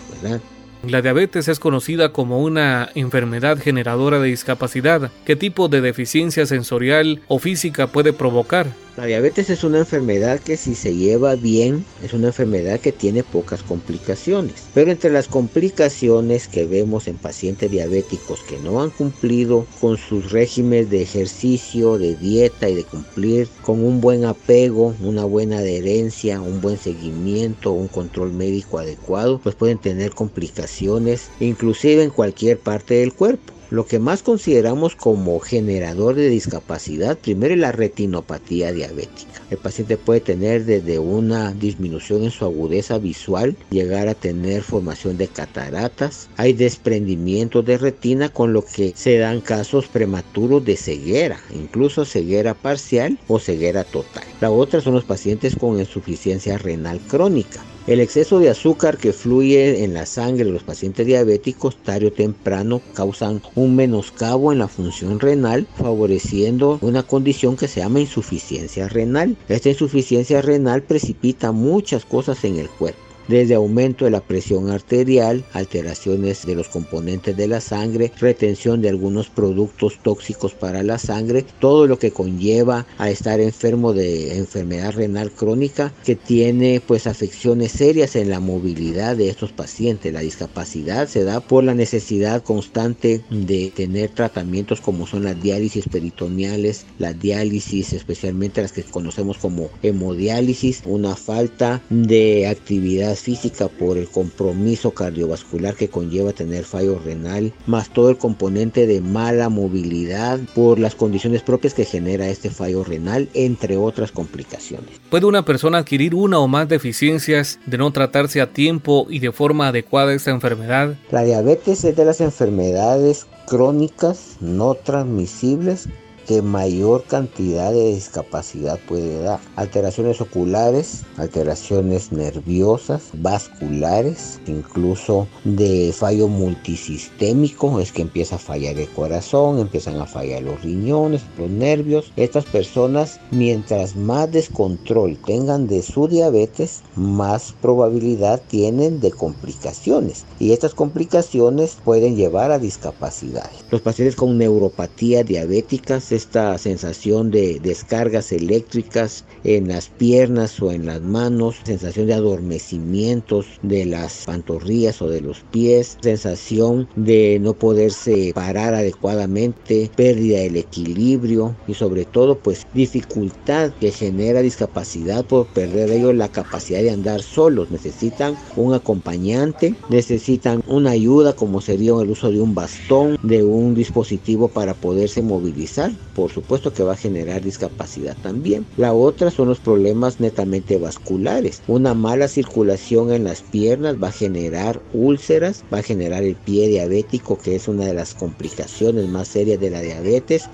La 0.88 1.02
diabetes 1.02 1.50
es 1.50 1.60
conocida 1.60 2.14
como 2.14 2.42
una 2.42 2.90
enfermedad 2.96 3.58
generadora 3.58 4.20
de 4.20 4.30
discapacidad. 4.30 5.12
¿Qué 5.26 5.36
tipo 5.36 5.68
de 5.68 5.82
deficiencia 5.82 6.46
sensorial 6.46 7.22
o 7.28 7.40
física 7.40 7.88
puede 7.88 8.14
provocar? 8.14 8.68
La 9.00 9.06
diabetes 9.06 9.50
es 9.50 9.64
una 9.64 9.78
enfermedad 9.78 10.42
que 10.42 10.58
si 10.58 10.76
se 10.76 10.94
lleva 10.94 11.36
bien 11.36 11.86
es 12.04 12.12
una 12.12 12.28
enfermedad 12.28 12.82
que 12.82 12.92
tiene 12.92 13.24
pocas 13.24 13.64
complicaciones. 13.64 14.56
Pero 14.74 14.92
entre 14.92 15.10
las 15.10 15.30
complicaciones 15.30 16.50
que 16.50 16.66
vemos 16.66 17.08
en 17.08 17.16
pacientes 17.16 17.72
diabéticos 17.72 18.42
que 18.42 18.58
no 18.58 18.82
han 18.82 18.90
cumplido 18.90 19.66
con 19.80 19.96
sus 19.96 20.34
regímenes 20.34 20.90
de 20.90 21.02
ejercicio, 21.02 21.98
de 21.98 22.18
dieta 22.18 22.68
y 22.68 22.76
de 22.76 22.84
cumplir 22.84 23.48
con 23.62 23.86
un 23.86 24.02
buen 24.02 24.26
apego, 24.26 24.94
una 25.00 25.24
buena 25.24 25.60
adherencia, 25.60 26.42
un 26.42 26.60
buen 26.60 26.78
seguimiento, 26.78 27.72
un 27.72 27.88
control 27.88 28.34
médico 28.34 28.80
adecuado, 28.80 29.40
pues 29.42 29.56
pueden 29.56 29.78
tener 29.78 30.12
complicaciones 30.12 31.30
inclusive 31.40 32.04
en 32.04 32.10
cualquier 32.10 32.60
parte 32.60 32.96
del 32.96 33.14
cuerpo. 33.14 33.59
Lo 33.72 33.86
que 33.86 34.00
más 34.00 34.24
consideramos 34.24 34.96
como 34.96 35.40
generador 35.40 36.16
de 36.16 36.28
discapacidad, 36.28 37.20
primero 37.20 37.54
es 37.54 37.60
la 37.60 37.72
retinopatía 37.72 38.72
diabética. 38.72 39.30
El 39.52 39.60
paciente 39.60 39.96
puede 39.96 40.22
tener 40.22 40.66
desde 40.66 40.98
una 40.98 41.54
disminución 41.54 42.24
en 42.24 42.32
su 42.32 42.46
agudeza 42.46 42.98
visual, 42.98 43.56
llegar 43.70 44.08
a 44.08 44.16
tener 44.16 44.64
formación 44.64 45.18
de 45.18 45.28
cataratas, 45.28 46.30
hay 46.36 46.54
desprendimiento 46.54 47.62
de 47.62 47.78
retina 47.78 48.30
con 48.30 48.54
lo 48.54 48.66
que 48.66 48.94
se 48.96 49.20
dan 49.20 49.40
casos 49.40 49.88
prematuros 49.88 50.66
de 50.66 50.76
ceguera, 50.76 51.40
incluso 51.54 52.06
ceguera 52.06 52.56
parcial 52.56 53.20
o 53.28 53.38
ceguera 53.38 53.84
total. 53.84 54.24
La 54.42 54.50
otra 54.50 54.82
son 54.82 54.96
los 54.96 55.04
pacientes 55.04 55.56
con 55.56 55.80
insuficiencia 55.80 56.58
renal 56.58 57.00
crónica. 57.02 57.64
El 57.86 58.02
exceso 58.02 58.40
de 58.40 58.50
azúcar 58.50 58.98
que 58.98 59.14
fluye 59.14 59.84
en 59.84 59.94
la 59.94 60.06
sangre 60.06 60.46
de 60.46 60.52
los 60.52 60.64
pacientes 60.64 61.06
diabéticos 61.08 61.82
tarde 61.82 62.08
o 62.08 62.12
temprano 62.14 62.84
causan 62.94 63.42
un 63.56 63.76
menoscabo 63.76 64.52
en 64.52 64.60
la 64.60 64.68
función 64.68 65.20
renal, 65.20 65.68
favoreciendo 65.74 66.78
una 66.82 67.04
condición 67.04 67.56
que 67.58 67.68
se 67.68 67.80
llama 67.80 68.00
insuficiencia 68.00 68.88
renal. 68.90 69.38
Esta 69.48 69.70
insuficiencia 69.70 70.42
renal 70.42 70.84
precipita 70.84 71.52
muchas 71.52 72.06
cosas 72.06 72.44
en 72.44 72.58
el 72.58 72.70
cuerpo 72.70 73.09
desde 73.30 73.56
aumento 73.56 74.06
de 74.06 74.12
la 74.12 74.22
presión 74.22 74.70
arterial, 74.72 75.46
alteraciones 75.54 76.46
de 76.46 76.56
los 76.56 76.68
componentes 76.68 77.38
de 77.38 77.48
la 77.48 77.62
sangre, 77.62 78.12
retención 78.20 78.82
de 78.82 78.90
algunos 78.90 79.30
productos 79.30 80.00
tóxicos 80.02 80.54
para 80.54 80.82
la 80.82 80.98
sangre, 80.98 81.46
todo 81.60 81.86
lo 81.86 82.00
que 82.00 82.12
conlleva 82.12 82.88
a 82.98 83.10
estar 83.12 83.40
enfermo 83.40 83.94
de 83.94 84.38
enfermedad 84.38 84.94
renal 84.94 85.32
crónica 85.32 85.94
que 86.04 86.16
tiene 86.16 86.82
pues 86.86 87.06
afecciones 87.06 87.72
serias 87.72 88.16
en 88.16 88.32
la 88.32 88.40
movilidad 88.40 89.16
de 89.16 89.30
estos 89.30 89.52
pacientes. 89.52 90.12
La 90.12 90.22
discapacidad 90.22 91.08
se 91.08 91.24
da 91.24 91.40
por 91.40 91.64
la 91.64 91.76
necesidad 91.76 92.42
constante 92.42 93.22
de 93.30 93.72
tener 93.76 94.10
tratamientos 94.10 94.82
como 94.82 95.06
son 95.06 95.24
las 95.24 95.42
diálisis 95.42 95.88
peritoneales, 95.88 96.88
las 96.98 97.20
diálisis 97.20 97.94
especialmente 97.94 98.64
las 98.64 98.72
que 98.72 98.82
conocemos 98.84 99.38
como 99.38 99.70
hemodiálisis, 99.84 100.82
una 100.86 101.16
falta 101.16 101.84
de 101.92 102.48
actividad 102.48 103.19
física 103.20 103.68
por 103.68 103.98
el 103.98 104.08
compromiso 104.08 104.92
cardiovascular 104.92 105.76
que 105.76 105.90
conlleva 105.90 106.34
tener 106.34 106.64
fallo 106.64 107.00
renal, 107.00 107.54
más 107.68 107.90
todo 107.92 108.10
el 108.10 108.18
componente 108.18 108.88
de 108.88 109.02
mala 109.02 109.50
movilidad 109.50 110.40
por 110.56 110.80
las 110.80 110.96
condiciones 110.96 111.42
propias 111.42 111.74
que 111.74 111.86
genera 111.86 112.28
este 112.30 112.50
fallo 112.50 112.84
renal, 112.84 113.30
entre 113.34 113.78
otras 113.78 114.12
complicaciones. 114.12 114.90
¿Puede 115.10 115.26
una 115.26 115.46
persona 115.46 115.80
adquirir 115.80 116.16
una 116.16 116.40
o 116.40 116.48
más 116.48 116.68
deficiencias 116.68 117.60
de 117.66 117.78
no 117.78 117.92
tratarse 117.92 118.42
a 118.42 118.52
tiempo 118.52 119.08
y 119.10 119.20
de 119.20 119.32
forma 119.32 119.68
adecuada 119.68 120.14
esta 120.14 120.32
enfermedad? 120.32 120.96
La 121.12 121.24
diabetes 121.24 121.84
es 121.84 121.96
de 121.96 122.06
las 122.06 122.22
enfermedades 122.22 123.28
crónicas 123.48 124.38
no 124.40 124.76
transmisibles 124.76 125.88
que 126.30 126.44
mayor 126.44 127.06
cantidad 127.06 127.72
de 127.72 127.96
discapacidad 127.96 128.80
puede 128.88 129.20
dar. 129.24 129.40
Alteraciones 129.56 130.22
oculares, 130.22 131.02
alteraciones 131.18 132.12
nerviosas, 132.12 133.02
vasculares, 133.14 134.40
incluso 134.46 135.28
de 135.44 135.92
fallo 135.92 136.28
multisistémico, 136.28 137.80
es 137.80 137.92
que 137.92 138.04
empieza 138.04 138.36
a 138.36 138.38
fallar 138.38 138.78
el 138.78 138.88
corazón, 138.90 139.58
empiezan 139.58 140.00
a 140.00 140.06
fallar 140.06 140.44
los 140.44 140.62
riñones, 140.62 141.24
los 141.36 141.50
nervios. 141.50 142.12
Estas 142.16 142.46
personas, 142.46 143.20
mientras 143.32 143.96
más 143.96 144.32
descontrol 144.32 145.18
tengan 145.26 145.66
de 145.66 145.82
su 145.82 146.08
diabetes, 146.08 146.84
más 146.96 147.56
probabilidad 147.60 148.40
tienen 148.48 149.00
de 149.00 149.10
complicaciones. 149.10 150.26
Y 150.38 150.52
estas 150.52 150.76
complicaciones 150.76 151.78
pueden 151.84 152.16
llevar 152.16 152.52
a 152.52 152.60
discapacidades. 152.60 153.66
Los 153.72 153.82
pacientes 153.82 154.16
con 154.16 154.38
neuropatía 154.38 155.24
diabética 155.24 156.00
esta 156.20 156.58
sensación 156.58 157.32
de 157.32 157.62
descargas 157.62 158.34
eléctricas 158.34 159.24
en 159.46 159.70
las 159.70 159.88
piernas 159.88 160.62
o 160.62 160.74
en 160.74 160.86
las 160.86 161.02
manos, 161.02 161.56
sensación 161.64 162.08
de 162.08 162.14
adormecimientos 162.14 163.46
de 163.62 163.86
las 163.86 164.26
pantorrillas 164.26 165.02
o 165.02 165.08
de 165.08 165.22
los 165.22 165.40
pies, 165.50 165.98
sensación 166.02 166.90
de 166.98 167.40
no 167.40 167.54
poderse 167.54 168.34
parar 168.36 168.74
adecuadamente, 168.74 169.90
pérdida 169.96 170.40
del 170.40 170.58
equilibrio 170.58 171.56
y 171.68 171.74
sobre 171.74 172.04
todo 172.04 172.38
pues 172.38 172.68
dificultad 172.74 173.72
que 173.80 173.92
genera 173.92 174.42
discapacidad 174.42 175.24
por 175.26 175.48
perder 175.48 175.90
ellos 175.90 176.14
la 176.16 176.28
capacidad 176.28 176.82
de 176.82 176.92
andar 176.92 177.22
solos. 177.22 177.72
Necesitan 177.72 178.36
un 178.58 178.74
acompañante, 178.74 179.74
necesitan 179.90 180.62
una 180.68 180.92
ayuda 180.92 181.32
como 181.32 181.62
sería 181.62 181.92
el 182.02 182.10
uso 182.10 182.30
de 182.30 182.42
un 182.42 182.54
bastón, 182.54 183.18
de 183.24 183.42
un 183.42 183.74
dispositivo 183.74 184.50
para 184.50 184.74
poderse 184.74 185.22
movilizar 185.22 185.94
por 186.20 186.32
supuesto 186.32 186.74
que 186.74 186.84
va 186.84 186.94
a 186.94 186.98
generar 186.98 187.42
discapacidad 187.42 188.18
también. 188.22 188.66
La 188.76 188.92
otra 188.92 189.32
son 189.32 189.48
los 189.48 189.60
problemas 189.60 190.20
netamente 190.20 190.78
vasculares. 190.78 191.62
Una 191.66 191.94
mala 191.94 192.28
circulación 192.28 193.14
en 193.14 193.24
las 193.24 193.42
piernas 193.42 193.96
va 194.04 194.10
a 194.10 194.12
generar 194.12 194.82
úlceras, 194.92 195.64
va 195.74 195.78
a 195.78 195.84
generar 195.84 196.24
el 196.24 196.36
pie 196.36 196.68
diabético, 196.68 197.38
que 197.38 197.56
es 197.56 197.70
una 197.70 197.86
de 197.86 197.94
las 197.94 198.14
complicaciones 198.16 199.08
más 199.08 199.30
serias 199.30 199.62
de 199.62 199.70
la 199.70 199.80
diabetes, 199.80 200.50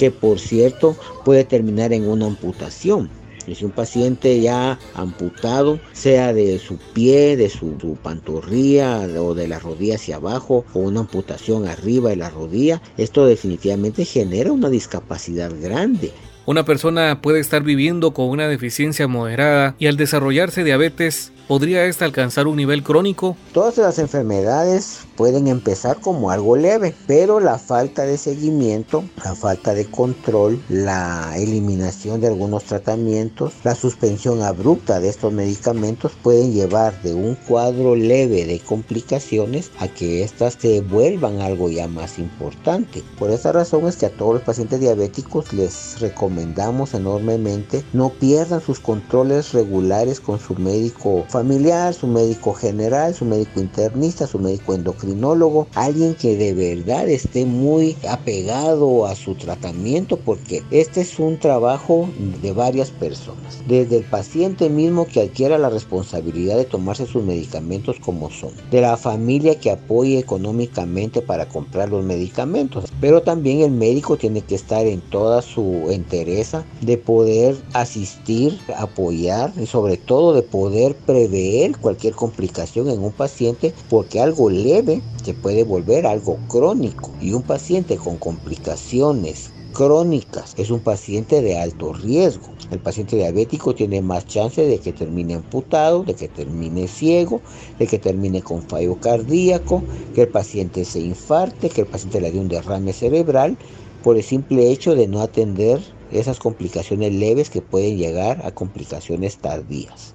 que 0.00 0.10
por 0.10 0.40
cierto 0.40 0.96
puede 1.24 1.44
terminar 1.44 1.92
en 1.92 2.08
una 2.08 2.26
amputación. 2.26 3.08
Si 3.46 3.64
un 3.64 3.70
paciente 3.70 4.40
ya 4.40 4.78
amputado, 4.94 5.80
sea 5.92 6.32
de 6.32 6.58
su 6.58 6.78
pie, 6.92 7.36
de 7.36 7.48
su, 7.48 7.96
pantorrilla 8.02 9.00
o 9.20 9.34
de 9.34 9.48
la 9.48 9.58
rodilla 9.58 9.96
hacia 9.96 10.16
abajo, 10.16 10.64
o 10.72 10.80
una 10.80 11.00
amputación 11.00 11.66
arriba 11.66 12.10
de 12.10 12.16
la 12.16 12.30
rodilla, 12.30 12.80
esto 12.96 13.26
definitivamente 13.26 14.04
genera 14.04 14.52
una 14.52 14.70
discapacidad 14.70 15.52
grande. 15.60 16.12
Una 16.46 16.64
persona 16.64 17.20
puede 17.22 17.40
estar 17.40 17.62
viviendo 17.62 18.12
con 18.12 18.28
una 18.28 18.48
deficiencia 18.48 19.08
moderada 19.08 19.76
y 19.78 19.86
al 19.86 19.96
desarrollarse 19.96 20.62
diabetes 20.62 21.32
¿Podría 21.48 21.84
esta 21.84 22.06
alcanzar 22.06 22.46
un 22.46 22.56
nivel 22.56 22.82
crónico? 22.82 23.36
Todas 23.52 23.76
las 23.76 23.98
enfermedades 23.98 25.00
pueden 25.16 25.46
empezar 25.46 26.00
como 26.00 26.30
algo 26.30 26.56
leve, 26.56 26.94
pero 27.06 27.40
la 27.40 27.58
falta 27.58 28.02
de 28.02 28.18
seguimiento, 28.18 29.04
la 29.24 29.34
falta 29.34 29.74
de 29.74 29.86
control, 29.86 30.60
la 30.68 31.34
eliminación 31.36 32.20
de 32.20 32.28
algunos 32.28 32.64
tratamientos, 32.64 33.52
la 33.64 33.74
suspensión 33.74 34.42
abrupta 34.42 35.00
de 35.00 35.08
estos 35.08 35.32
medicamentos 35.32 36.12
pueden 36.22 36.52
llevar 36.52 37.00
de 37.02 37.14
un 37.14 37.34
cuadro 37.34 37.96
leve 37.96 38.44
de 38.44 38.60
complicaciones 38.60 39.70
a 39.78 39.88
que 39.88 40.22
éstas 40.22 40.56
se 40.60 40.80
vuelvan 40.80 41.40
algo 41.40 41.68
ya 41.68 41.88
más 41.88 42.18
importante. 42.18 43.02
Por 43.18 43.30
esa 43.30 43.52
razón 43.52 43.86
es 43.86 43.96
que 43.96 44.06
a 44.06 44.16
todos 44.16 44.34
los 44.34 44.42
pacientes 44.42 44.80
diabéticos 44.80 45.52
les 45.52 46.00
recomendamos 46.00 46.94
enormemente 46.94 47.84
no 47.92 48.10
pierdan 48.10 48.60
sus 48.60 48.80
controles 48.80 49.52
regulares 49.52 50.20
con 50.20 50.38
su 50.38 50.54
médico 50.54 51.24
familiar, 51.28 51.94
su 51.94 52.06
médico 52.06 52.54
general, 52.54 53.14
su 53.14 53.24
médico 53.24 53.60
internista, 53.60 54.26
su 54.26 54.38
médico 54.38 54.74
endocrino 54.74 55.03
endocrinólogo, 55.04 55.68
alguien 55.74 56.14
que 56.14 56.36
de 56.36 56.54
verdad 56.54 57.08
esté 57.08 57.44
muy 57.46 57.96
apegado 58.08 59.06
a 59.06 59.14
su 59.14 59.34
tratamiento 59.34 60.18
porque 60.18 60.62
este 60.70 61.02
es 61.02 61.18
un 61.18 61.38
trabajo 61.38 62.08
de 62.42 62.52
varias 62.52 62.90
personas. 62.90 63.62
Desde 63.66 63.98
el 63.98 64.04
paciente 64.04 64.68
mismo 64.68 65.06
que 65.06 65.22
adquiera 65.22 65.58
la 65.58 65.70
responsabilidad 65.70 66.56
de 66.56 66.64
tomarse 66.64 67.06
sus 67.06 67.24
medicamentos 67.24 67.98
como 68.00 68.30
son, 68.30 68.52
de 68.70 68.80
la 68.80 68.96
familia 68.96 69.58
que 69.58 69.70
apoye 69.70 70.18
económicamente 70.18 71.20
para 71.20 71.46
comprar 71.48 71.90
los 71.90 72.04
medicamentos, 72.04 72.84
pero 73.00 73.22
también 73.22 73.60
el 73.60 73.70
médico 73.70 74.16
tiene 74.16 74.40
que 74.40 74.54
estar 74.54 74.86
en 74.86 75.00
toda 75.00 75.42
su 75.42 75.90
entereza 75.90 76.64
de 76.80 76.96
poder 76.96 77.56
asistir, 77.72 78.58
apoyar 78.76 79.52
y 79.60 79.66
sobre 79.66 79.96
todo 79.96 80.34
de 80.34 80.42
poder 80.42 80.94
prever 80.94 81.76
cualquier 81.78 82.14
complicación 82.14 82.88
en 82.88 83.02
un 83.02 83.12
paciente 83.12 83.74
porque 83.88 84.20
algo 84.20 84.50
leve 84.50 84.93
se 85.22 85.34
puede 85.34 85.64
volver 85.64 86.06
algo 86.06 86.38
crónico 86.48 87.12
y 87.20 87.32
un 87.32 87.42
paciente 87.42 87.96
con 87.96 88.18
complicaciones 88.18 89.50
crónicas 89.74 90.54
es 90.56 90.70
un 90.70 90.80
paciente 90.80 91.42
de 91.42 91.58
alto 91.58 91.92
riesgo. 91.92 92.54
El 92.70 92.78
paciente 92.78 93.16
diabético 93.16 93.74
tiene 93.74 94.00
más 94.00 94.26
chance 94.26 94.64
de 94.64 94.78
que 94.78 94.92
termine 94.92 95.34
amputado, 95.34 96.04
de 96.04 96.14
que 96.14 96.28
termine 96.28 96.88
ciego, 96.88 97.40
de 97.78 97.86
que 97.86 97.98
termine 97.98 98.40
con 98.40 98.62
fallo 98.62 98.98
cardíaco, 99.00 99.82
que 100.14 100.22
el 100.22 100.28
paciente 100.28 100.84
se 100.84 101.00
infarte, 101.00 101.68
que 101.70 101.82
el 101.82 101.86
paciente 101.88 102.20
le 102.20 102.30
dé 102.30 102.38
un 102.38 102.48
derrame 102.48 102.92
cerebral 102.92 103.58
por 104.02 104.16
el 104.16 104.22
simple 104.22 104.70
hecho 104.70 104.94
de 104.94 105.08
no 105.08 105.20
atender 105.20 105.80
esas 106.10 106.38
complicaciones 106.38 107.12
leves 107.12 107.50
que 107.50 107.62
pueden 107.62 107.96
llegar 107.96 108.46
a 108.46 108.52
complicaciones 108.52 109.38
tardías. 109.38 110.14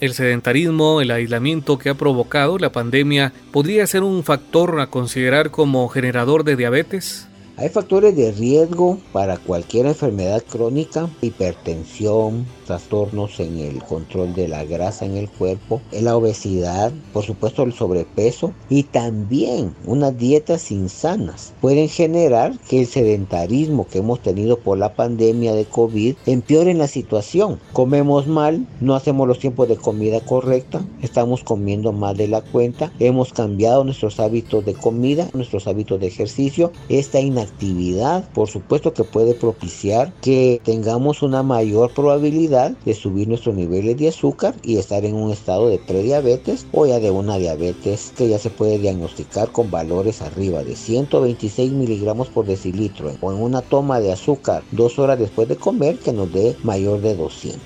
El 0.00 0.14
sedentarismo, 0.14 1.00
el 1.00 1.10
aislamiento 1.10 1.78
que 1.78 1.88
ha 1.88 1.94
provocado 1.94 2.58
la 2.58 2.70
pandemia, 2.70 3.32
¿podría 3.52 3.86
ser 3.86 4.02
un 4.02 4.22
factor 4.22 4.80
a 4.80 4.86
considerar 4.86 5.50
como 5.50 5.88
generador 5.88 6.44
de 6.44 6.56
diabetes? 6.56 7.27
Hay 7.60 7.70
factores 7.70 8.14
de 8.14 8.30
riesgo 8.30 8.98
para 9.12 9.36
cualquier 9.36 9.86
enfermedad 9.86 10.44
crónica, 10.48 11.10
hipertensión, 11.20 12.46
trastornos 12.68 13.40
en 13.40 13.58
el 13.58 13.82
control 13.82 14.32
de 14.32 14.46
la 14.46 14.64
grasa 14.64 15.06
en 15.06 15.16
el 15.16 15.28
cuerpo, 15.28 15.80
la 15.90 16.16
obesidad, 16.16 16.92
por 17.12 17.24
supuesto 17.24 17.64
el 17.64 17.72
sobrepeso 17.72 18.52
y 18.68 18.84
también 18.84 19.74
unas 19.86 20.16
dietas 20.16 20.70
insanas 20.70 21.52
pueden 21.60 21.88
generar 21.88 22.56
que 22.68 22.80
el 22.80 22.86
sedentarismo 22.86 23.88
que 23.88 23.98
hemos 23.98 24.20
tenido 24.20 24.60
por 24.60 24.78
la 24.78 24.94
pandemia 24.94 25.52
de 25.54 25.64
COVID 25.64 26.14
empeore 26.26 26.74
la 26.74 26.86
situación. 26.86 27.58
Comemos 27.72 28.28
mal, 28.28 28.68
no 28.80 28.94
hacemos 28.94 29.26
los 29.26 29.40
tiempos 29.40 29.66
de 29.66 29.76
comida 29.76 30.20
correcta, 30.20 30.84
estamos 31.02 31.42
comiendo 31.42 31.90
más 31.90 32.16
de 32.16 32.28
la 32.28 32.42
cuenta, 32.42 32.92
hemos 33.00 33.32
cambiado 33.32 33.82
nuestros 33.82 34.20
hábitos 34.20 34.64
de 34.64 34.74
comida, 34.74 35.28
nuestros 35.32 35.66
hábitos 35.66 35.98
de 35.98 36.06
ejercicio, 36.06 36.70
esta 36.88 37.18
actividad, 37.48 38.28
por 38.32 38.48
supuesto 38.48 38.94
que 38.94 39.04
puede 39.04 39.34
propiciar 39.34 40.12
que 40.22 40.60
tengamos 40.64 41.22
una 41.22 41.42
mayor 41.42 41.92
probabilidad 41.92 42.72
de 42.84 42.94
subir 42.94 43.28
nuestros 43.28 43.54
niveles 43.54 43.96
de 43.96 44.08
azúcar 44.08 44.54
y 44.62 44.76
estar 44.76 45.04
en 45.04 45.14
un 45.14 45.32
estado 45.32 45.68
de 45.68 45.78
prediabetes 45.78 46.66
o 46.72 46.86
ya 46.86 47.00
de 47.00 47.10
una 47.10 47.38
diabetes 47.38 48.12
que 48.16 48.28
ya 48.28 48.38
se 48.38 48.50
puede 48.50 48.78
diagnosticar 48.78 49.50
con 49.50 49.70
valores 49.70 50.22
arriba 50.22 50.62
de 50.62 50.76
126 50.76 51.72
miligramos 51.72 52.28
por 52.28 52.46
decilitro 52.46 53.12
o 53.20 53.32
en 53.32 53.42
una 53.42 53.62
toma 53.62 54.00
de 54.00 54.12
azúcar 54.12 54.62
dos 54.70 54.98
horas 54.98 55.18
después 55.18 55.48
de 55.48 55.56
comer 55.56 55.98
que 55.98 56.12
nos 56.12 56.32
dé 56.32 56.56
mayor 56.62 57.00
de 57.00 57.16
200. 57.16 57.60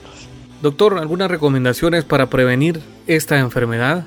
Doctor, 0.62 0.99
¿algunas 0.99 1.29
recomendaciones 1.29 2.05
para 2.05 2.31
prevenir 2.31 2.81
esta 3.07 3.38
enfermedad? 3.38 4.07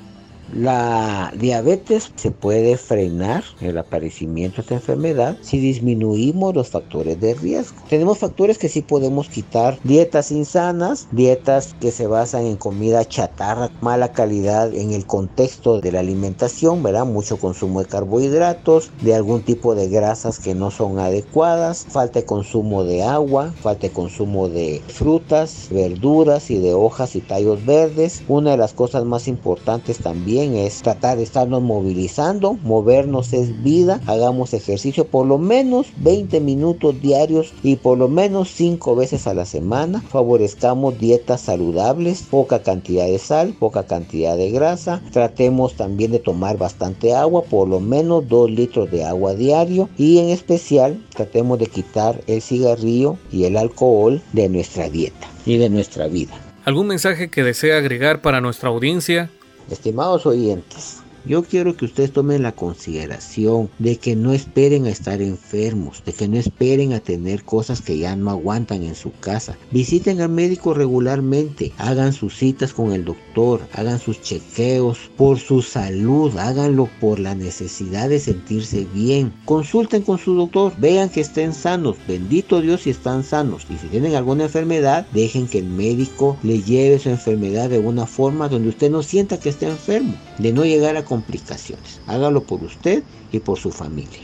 La 0.53 1.33
diabetes 1.35 2.11
se 2.15 2.29
puede 2.29 2.77
frenar 2.77 3.43
el 3.61 3.79
aparecimiento 3.79 4.57
de 4.57 4.61
esta 4.61 4.75
enfermedad 4.75 5.37
si 5.41 5.59
disminuimos 5.59 6.53
los 6.53 6.69
factores 6.69 7.19
de 7.19 7.33
riesgo. 7.33 7.77
Tenemos 7.89 8.19
factores 8.19 8.59
que 8.59 8.69
sí 8.69 8.81
podemos 8.81 9.27
quitar, 9.27 9.79
dietas 9.83 10.31
insanas, 10.31 11.07
dietas 11.11 11.75
que 11.79 11.91
se 11.91 12.05
basan 12.05 12.45
en 12.45 12.57
comida 12.57 13.05
chatarra, 13.05 13.71
mala 13.81 14.11
calidad 14.11 14.73
en 14.73 14.91
el 14.91 15.07
contexto 15.07 15.81
de 15.81 15.91
la 15.91 16.01
alimentación, 16.01 16.83
¿verdad? 16.83 17.05
Mucho 17.05 17.37
consumo 17.37 17.81
de 17.81 17.87
carbohidratos, 17.87 18.91
de 19.01 19.15
algún 19.15 19.41
tipo 19.41 19.73
de 19.73 19.89
grasas 19.89 20.37
que 20.37 20.53
no 20.53 20.69
son 20.69 20.99
adecuadas, 20.99 21.87
falta 21.89 22.19
de 22.19 22.25
consumo 22.25 22.83
de 22.83 23.03
agua, 23.03 23.51
falta 23.61 23.87
de 23.87 23.93
consumo 23.93 24.47
de 24.47 24.81
frutas, 24.87 25.69
verduras 25.71 26.51
y 26.51 26.59
de 26.59 26.75
hojas 26.75 27.15
y 27.15 27.21
tallos 27.21 27.65
verdes. 27.65 28.23
Una 28.27 28.51
de 28.51 28.57
las 28.57 28.73
cosas 28.73 29.05
más 29.05 29.27
importantes 29.27 29.97
también 29.97 30.34
es 30.41 30.81
tratar 30.81 31.17
de 31.17 31.23
estarnos 31.23 31.61
movilizando, 31.61 32.53
movernos 32.63 33.33
es 33.33 33.63
vida, 33.63 34.01
hagamos 34.05 34.53
ejercicio 34.53 35.05
por 35.05 35.25
lo 35.25 35.37
menos 35.37 35.87
20 35.97 36.39
minutos 36.41 37.01
diarios 37.01 37.53
y 37.63 37.77
por 37.77 37.97
lo 37.97 38.07
menos 38.07 38.49
5 38.51 38.95
veces 38.95 39.27
a 39.27 39.33
la 39.33 39.45
semana, 39.45 40.01
favorezcamos 40.01 40.99
dietas 40.99 41.41
saludables, 41.41 42.23
poca 42.23 42.63
cantidad 42.63 43.05
de 43.05 43.19
sal, 43.19 43.55
poca 43.57 43.83
cantidad 43.83 44.35
de 44.35 44.51
grasa, 44.51 45.01
tratemos 45.11 45.75
también 45.75 46.11
de 46.11 46.19
tomar 46.19 46.57
bastante 46.57 47.13
agua, 47.13 47.43
por 47.43 47.67
lo 47.67 47.79
menos 47.79 48.27
2 48.27 48.51
litros 48.51 48.91
de 48.91 49.05
agua 49.05 49.33
diario 49.35 49.89
y 49.97 50.19
en 50.19 50.29
especial 50.29 51.01
tratemos 51.15 51.59
de 51.59 51.67
quitar 51.67 52.21
el 52.27 52.41
cigarrillo 52.41 53.17
y 53.31 53.45
el 53.45 53.57
alcohol 53.57 54.21
de 54.33 54.49
nuestra 54.49 54.89
dieta 54.89 55.27
y 55.45 55.57
de 55.57 55.69
nuestra 55.69 56.07
vida. 56.07 56.33
¿Algún 56.65 56.87
mensaje 56.87 57.29
que 57.29 57.43
desea 57.43 57.77
agregar 57.77 58.21
para 58.21 58.41
nuestra 58.41 58.69
audiencia? 58.69 59.29
Estimados 59.69 60.25
oyentes, 60.25 61.04
yo 61.25 61.43
quiero 61.43 61.75
que 61.75 61.85
ustedes 61.85 62.11
tomen 62.11 62.43
la 62.43 62.51
consideración 62.53 63.69
de 63.79 63.97
que 63.97 64.15
no 64.15 64.33
esperen 64.33 64.85
a 64.85 64.89
estar 64.89 65.21
enfermos, 65.21 66.03
de 66.05 66.13
que 66.13 66.27
no 66.27 66.37
esperen 66.37 66.93
a 66.93 66.99
tener 66.99 67.43
cosas 67.43 67.81
que 67.81 67.97
ya 67.97 68.15
no 68.15 68.29
aguantan 68.29 68.83
en 68.83 68.95
su 68.95 69.11
casa. 69.11 69.57
Visiten 69.71 70.21
al 70.21 70.29
médico 70.29 70.73
regularmente, 70.73 71.71
hagan 71.77 72.13
sus 72.13 72.35
citas 72.35 72.73
con 72.73 72.91
el 72.91 73.05
doctor, 73.05 73.61
hagan 73.73 73.99
sus 73.99 74.21
chequeos 74.21 74.97
por 75.17 75.39
su 75.39 75.61
salud, 75.61 76.37
háganlo 76.37 76.89
por 76.99 77.19
la 77.19 77.35
necesidad 77.35 78.09
de 78.09 78.19
sentirse 78.19 78.85
bien. 78.93 79.33
Consulten 79.45 80.03
con 80.03 80.17
su 80.17 80.35
doctor, 80.35 80.73
vean 80.77 81.09
que 81.09 81.21
estén 81.21 81.53
sanos, 81.53 81.97
bendito 82.07 82.61
Dios 82.61 82.81
si 82.81 82.91
están 82.91 83.23
sanos. 83.23 83.65
Y 83.69 83.77
si 83.77 83.87
tienen 83.87 84.15
alguna 84.15 84.43
enfermedad, 84.43 85.07
dejen 85.13 85.47
que 85.47 85.59
el 85.59 85.65
médico 85.65 86.37
le 86.43 86.61
lleve 86.61 86.99
su 86.99 87.09
enfermedad 87.09 87.69
de 87.69 87.79
una 87.79 88.05
forma 88.05 88.49
donde 88.49 88.69
usted 88.69 88.91
no 88.91 89.03
sienta 89.03 89.39
que 89.39 89.49
esté 89.49 89.67
enfermo, 89.67 90.15
de 90.37 90.53
no 90.53 90.65
llegar 90.65 90.97
a 90.97 91.05
complicaciones. 91.15 92.01
Hágalo 92.07 92.43
por 92.43 92.61
usted 92.61 93.01
y 93.31 93.39
por 93.39 93.57
su 93.57 93.71
familia. 93.71 94.19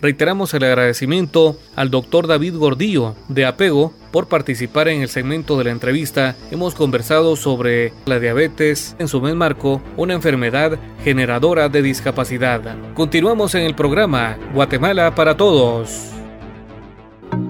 Reiteramos 0.00 0.54
el 0.54 0.64
agradecimiento 0.64 1.58
al 1.76 1.90
doctor 1.90 2.26
David 2.26 2.56
Gordillo 2.56 3.14
de 3.28 3.44
Apego 3.44 3.92
por 4.10 4.28
participar 4.28 4.88
en 4.88 5.02
el 5.02 5.08
segmento 5.08 5.58
de 5.58 5.64
la 5.64 5.70
entrevista. 5.70 6.34
Hemos 6.50 6.74
conversado 6.74 7.36
sobre 7.36 7.92
la 8.06 8.18
diabetes 8.18 8.96
en 8.98 9.08
su 9.08 9.20
mes 9.20 9.34
marco, 9.34 9.82
una 9.98 10.14
enfermedad 10.14 10.78
generadora 11.04 11.68
de 11.68 11.82
discapacidad. 11.82 12.62
Continuamos 12.94 13.54
en 13.54 13.62
el 13.62 13.74
programa 13.74 14.38
Guatemala 14.54 15.14
para 15.14 15.36
Todos. 15.36 16.12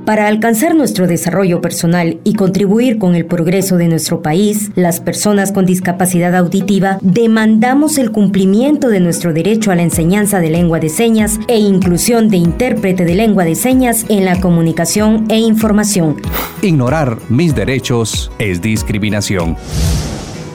Para 0.05 0.27
alcanzar 0.27 0.75
nuestro 0.75 1.07
desarrollo 1.07 1.61
personal 1.61 2.21
y 2.25 2.35
contribuir 2.35 2.99
con 2.99 3.15
el 3.15 3.25
progreso 3.25 3.77
de 3.77 3.89
nuestro 3.89 4.21
país, 4.21 4.71
las 4.75 5.01
personas 5.01 5.53
con 5.53 5.65
discapacidad 5.65 6.35
auditiva 6.35 6.99
demandamos 7.03 7.99
el 7.99 8.11
cumplimiento 8.11 8.89
de 8.89 9.01
nuestro 9.01 9.33
derecho 9.33 9.71
a 9.71 9.77
la 9.77 9.83
enseñanza 9.83 10.41
de 10.41 10.51
lengua 10.51 10.81
de 10.81 10.89
señas 10.89 11.39
e 11.47 11.59
inclusión 11.59 12.29
de 12.29 12.37
intérprete 12.37 13.05
de 13.05 13.15
lengua 13.15 13.45
de 13.45 13.55
señas 13.55 14.05
en 14.09 14.25
la 14.25 14.41
comunicación 14.41 15.25
e 15.29 15.39
información. 15.39 16.17
Ignorar 16.63 17.19
mis 17.29 17.55
derechos 17.55 18.31
es 18.39 18.61
discriminación. 18.61 19.57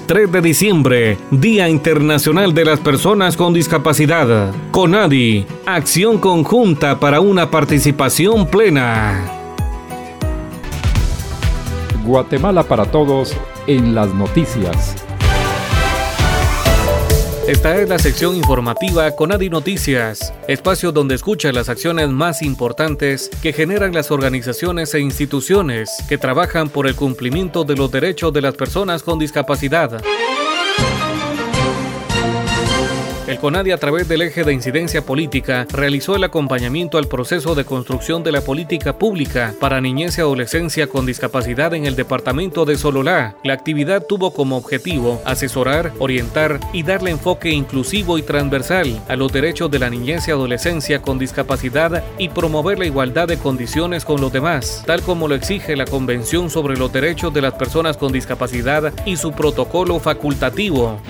3 0.08 0.32
de 0.32 0.42
diciembre, 0.42 1.18
Día 1.32 1.68
Internacional 1.68 2.54
de 2.54 2.64
las 2.64 2.80
Personas 2.80 3.36
con 3.36 3.54
Discapacidad. 3.54 4.54
CONADI, 4.72 5.46
acción 5.66 6.18
conjunta 6.20 6.98
para 6.98 7.20
una 7.20 7.52
participación 7.52 8.48
plena. 8.48 9.30
Guatemala 12.06 12.64
para 12.64 12.86
todos 12.86 13.36
en 13.68 13.94
las 13.94 14.14
noticias. 14.14 15.07
Esta 17.48 17.78
es 17.80 17.88
la 17.88 17.98
sección 17.98 18.36
informativa 18.36 19.10
Conadi 19.16 19.50
Noticias, 19.50 20.34
espacio 20.50 20.92
donde 20.92 21.16
escucha 21.16 21.54
las 21.54 21.70
acciones 21.70 22.10
más 22.10 22.42
importantes 22.42 23.30
que 23.42 23.54
generan 23.54 23.94
las 23.94 24.12
organizaciones 24.12 24.94
e 24.94 25.00
instituciones 25.00 25.90
que 26.10 26.18
trabajan 26.18 26.68
por 26.68 26.88
el 26.88 26.96
cumplimiento 26.96 27.64
de 27.64 27.78
los 27.78 27.90
derechos 27.90 28.34
de 28.34 28.42
las 28.42 28.56
personas 28.56 29.02
con 29.02 29.18
discapacidad. 29.18 30.04
El 33.28 33.40
CONADI 33.40 33.72
a 33.72 33.78
través 33.78 34.08
del 34.08 34.22
eje 34.22 34.46
de 34.46 34.54
incidencia 34.54 35.06
política 35.06 35.68
realizó 35.70 36.16
el 36.16 36.24
acompañamiento 36.24 36.98
al 36.98 37.10
proceso 37.10 37.56
de 37.56 37.66
construcción 37.66 38.24
de 38.24 38.32
la 38.32 38.40
política 38.40 38.98
pública 38.98 39.54
para 39.60 39.82
niñez 39.82 40.18
y 40.18 40.22
adolescencia 40.22 40.88
con 40.88 41.06
discapacidad 41.06 41.74
en 41.74 41.86
el 41.86 41.98
departamento 41.98 42.64
de 42.64 42.78
Sololá. 42.78 43.36
La 43.44 43.52
actividad 43.52 44.06
tuvo 44.06 44.32
como 44.32 44.56
objetivo 44.56 45.22
asesorar, 45.26 45.92
orientar 46.00 46.62
y 46.72 46.84
darle 46.84 47.12
enfoque 47.12 47.50
inclusivo 47.50 48.18
y 48.18 48.22
transversal 48.22 48.98
a 49.10 49.18
los 49.18 49.34
derechos 49.34 49.70
de 49.72 49.80
la 49.80 49.90
niñez 49.90 50.30
y 50.30 50.32
adolescencia 50.32 51.02
con 51.02 51.20
discapacidad 51.20 52.06
y 52.18 52.30
promover 52.30 52.80
la 52.80 52.86
igualdad 52.86 53.28
de 53.28 53.38
condiciones 53.38 54.06
con 54.06 54.22
los 54.22 54.32
demás, 54.32 54.84
tal 54.86 55.02
como 55.02 55.28
lo 55.28 55.36
exige 55.36 55.76
la 55.76 55.84
Convención 55.84 56.50
sobre 56.50 56.78
los 56.78 56.94
Derechos 56.94 57.34
de 57.34 57.42
las 57.42 57.56
Personas 57.56 57.98
con 57.98 58.14
Discapacidad 58.14 58.94
y 59.06 59.18
su 59.18 59.34
protocolo 59.34 60.00
facultativo 60.00 61.02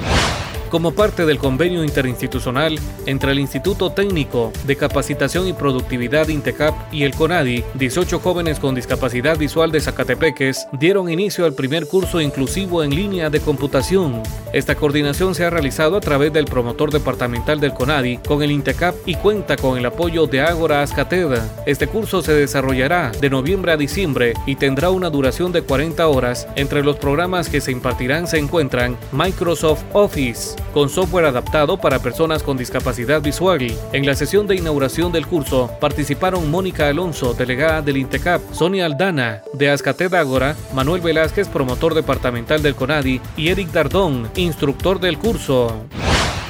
como 0.69 0.91
parte 0.91 1.25
del 1.25 1.37
convenio 1.37 1.83
interinstitucional 1.83 2.79
entre 3.05 3.31
el 3.31 3.39
Instituto 3.39 3.91
Técnico 3.91 4.51
de 4.65 4.75
Capacitación 4.75 5.47
y 5.47 5.53
Productividad 5.53 6.27
INTECAP 6.27 6.93
y 6.93 7.03
el 7.03 7.13
CONADI, 7.13 7.63
18 7.75 8.19
jóvenes 8.19 8.59
con 8.59 8.75
discapacidad 8.75 9.37
visual 9.37 9.71
de 9.71 9.81
Zacatepeques 9.81 10.67
dieron 10.73 11.09
inicio 11.09 11.45
al 11.45 11.53
primer 11.53 11.87
curso 11.87 12.21
inclusivo 12.21 12.83
en 12.83 12.95
línea 12.95 13.29
de 13.29 13.39
computación. 13.39 14.21
Esta 14.53 14.75
coordinación 14.75 15.35
se 15.35 15.45
ha 15.45 15.49
realizado 15.49 15.97
a 15.97 16.01
través 16.01 16.33
del 16.33 16.45
promotor 16.45 16.91
departamental 16.91 17.59
del 17.59 17.73
CONADI 17.73 18.17
con 18.17 18.43
el 18.43 18.51
INTECAP 18.51 18.95
y 19.05 19.15
cuenta 19.15 19.55
con 19.55 19.77
el 19.77 19.85
apoyo 19.85 20.27
de 20.27 20.41
Ágora 20.41 20.81
Azcateda. 20.81 21.47
Este 21.65 21.87
curso 21.87 22.21
se 22.21 22.33
desarrollará 22.33 23.11
de 23.11 23.29
noviembre 23.29 23.71
a 23.71 23.77
diciembre 23.77 24.33
y 24.45 24.55
tendrá 24.55 24.89
una 24.89 25.09
duración 25.09 25.51
de 25.51 25.61
40 25.61 26.07
horas. 26.07 26.47
Entre 26.55 26.83
los 26.83 26.97
programas 26.97 27.49
que 27.49 27.61
se 27.61 27.71
impartirán 27.71 28.27
se 28.27 28.37
encuentran 28.37 28.97
Microsoft 29.11 29.83
Office, 29.93 30.56
con 30.73 30.89
software 30.89 31.25
adaptado 31.25 31.77
para 31.77 31.99
personas 31.99 32.43
con 32.43 32.57
discapacidad 32.57 33.21
visual. 33.21 33.47
En 33.93 34.05
la 34.05 34.15
sesión 34.15 34.47
de 34.47 34.55
inauguración 34.55 35.11
del 35.11 35.27
curso 35.27 35.71
participaron 35.79 36.51
Mónica 36.51 36.87
Alonso, 36.87 37.33
delegada 37.33 37.81
del 37.81 37.97
INTECAP, 37.97 38.41
Sonia 38.51 38.85
Aldana, 38.85 39.41
de 39.53 39.69
Azcated 39.69 40.13
Ágora, 40.13 40.55
Manuel 40.73 41.01
Velázquez, 41.01 41.47
promotor 41.47 41.93
departamental 41.93 42.61
del 42.61 42.75
CONADI, 42.75 43.21
y 43.35 43.49
Eric 43.49 43.71
Dardón, 43.71 44.29
instructor 44.35 44.99
del 44.99 45.17
curso. 45.17 45.73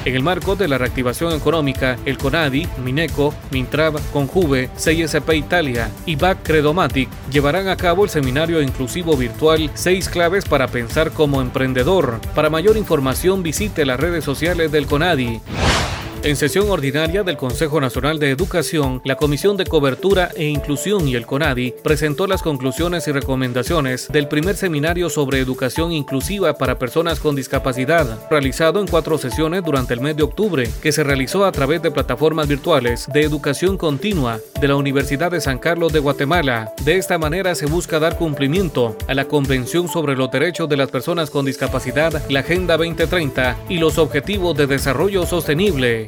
En 0.04 0.14
el 0.14 0.22
marco 0.22 0.56
de 0.56 0.68
la 0.68 0.78
reactivación 0.78 1.32
económica, 1.32 1.98
el 2.06 2.18
CONADI, 2.18 2.66
Mineco, 2.82 3.34
Mintrav, 3.50 4.00
Conjuve, 4.12 4.70
CISP 4.76 5.34
Italia 5.34 5.90
y 6.06 6.16
BAC 6.16 6.42
Credomatic 6.42 7.08
llevarán 7.30 7.68
a 7.68 7.76
cabo 7.76 8.04
el 8.04 8.10
seminario 8.10 8.62
inclusivo 8.62 9.16
virtual 9.16 9.70
Seis 9.74 10.08
claves 10.08 10.44
para 10.44 10.68
pensar 10.68 11.10
como 11.10 11.40
emprendedor. 11.40 12.20
Para 12.34 12.48
mayor 12.50 12.76
información 12.76 13.42
visite 13.42 13.84
las 13.84 14.00
redes 14.00 14.24
sociales 14.24 14.72
del 14.72 14.86
CONADI. 14.86 15.40
En 16.24 16.34
sesión 16.34 16.68
ordinaria 16.68 17.22
del 17.22 17.36
Consejo 17.36 17.80
Nacional 17.80 18.18
de 18.18 18.30
Educación, 18.30 19.00
la 19.04 19.14
Comisión 19.14 19.56
de 19.56 19.64
Cobertura 19.64 20.30
e 20.34 20.46
Inclusión 20.46 21.06
y 21.06 21.14
el 21.14 21.26
CONADI 21.26 21.74
presentó 21.84 22.26
las 22.26 22.42
conclusiones 22.42 23.06
y 23.06 23.12
recomendaciones 23.12 24.08
del 24.08 24.26
primer 24.26 24.56
seminario 24.56 25.10
sobre 25.10 25.38
educación 25.38 25.92
inclusiva 25.92 26.54
para 26.54 26.78
personas 26.78 27.20
con 27.20 27.36
discapacidad, 27.36 28.28
realizado 28.30 28.80
en 28.80 28.88
cuatro 28.88 29.16
sesiones 29.16 29.62
durante 29.62 29.94
el 29.94 30.00
mes 30.00 30.16
de 30.16 30.24
octubre, 30.24 30.68
que 30.82 30.90
se 30.90 31.04
realizó 31.04 31.44
a 31.44 31.52
través 31.52 31.82
de 31.82 31.92
plataformas 31.92 32.48
virtuales 32.48 33.06
de 33.12 33.22
educación 33.22 33.78
continua 33.78 34.40
de 34.60 34.68
la 34.68 34.74
Universidad 34.74 35.30
de 35.30 35.40
San 35.40 35.58
Carlos 35.58 35.92
de 35.92 36.00
Guatemala. 36.00 36.72
De 36.84 36.96
esta 36.96 37.16
manera 37.16 37.54
se 37.54 37.66
busca 37.66 38.00
dar 38.00 38.18
cumplimiento 38.18 38.96
a 39.06 39.14
la 39.14 39.26
Convención 39.26 39.86
sobre 39.86 40.16
los 40.16 40.32
Derechos 40.32 40.68
de 40.68 40.76
las 40.76 40.90
Personas 40.90 41.30
con 41.30 41.44
Discapacidad, 41.46 42.28
la 42.28 42.40
Agenda 42.40 42.76
2030 42.76 43.56
y 43.68 43.78
los 43.78 43.98
Objetivos 43.98 44.56
de 44.56 44.66
Desarrollo 44.66 45.24
Sostenible. 45.24 46.07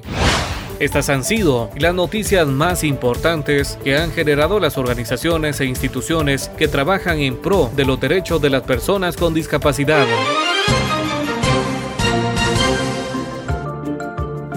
Estas 0.81 1.11
han 1.11 1.25
sido 1.25 1.71
las 1.77 1.95
noticias 1.95 2.47
más 2.47 2.85
importantes 2.85 3.79
que 3.85 3.99
han 3.99 4.13
generado 4.13 4.59
las 4.61 4.79
organizaciones 4.79 5.61
e 5.61 5.67
instituciones 5.67 6.49
que 6.57 6.69
trabajan 6.69 7.19
en 7.19 7.37
pro 7.37 7.71
de 7.77 7.85
los 7.85 8.01
derechos 8.01 8.41
de 8.41 8.49
las 8.49 8.63
personas 8.63 9.17
con 9.17 9.35
discapacidad. 9.35 10.07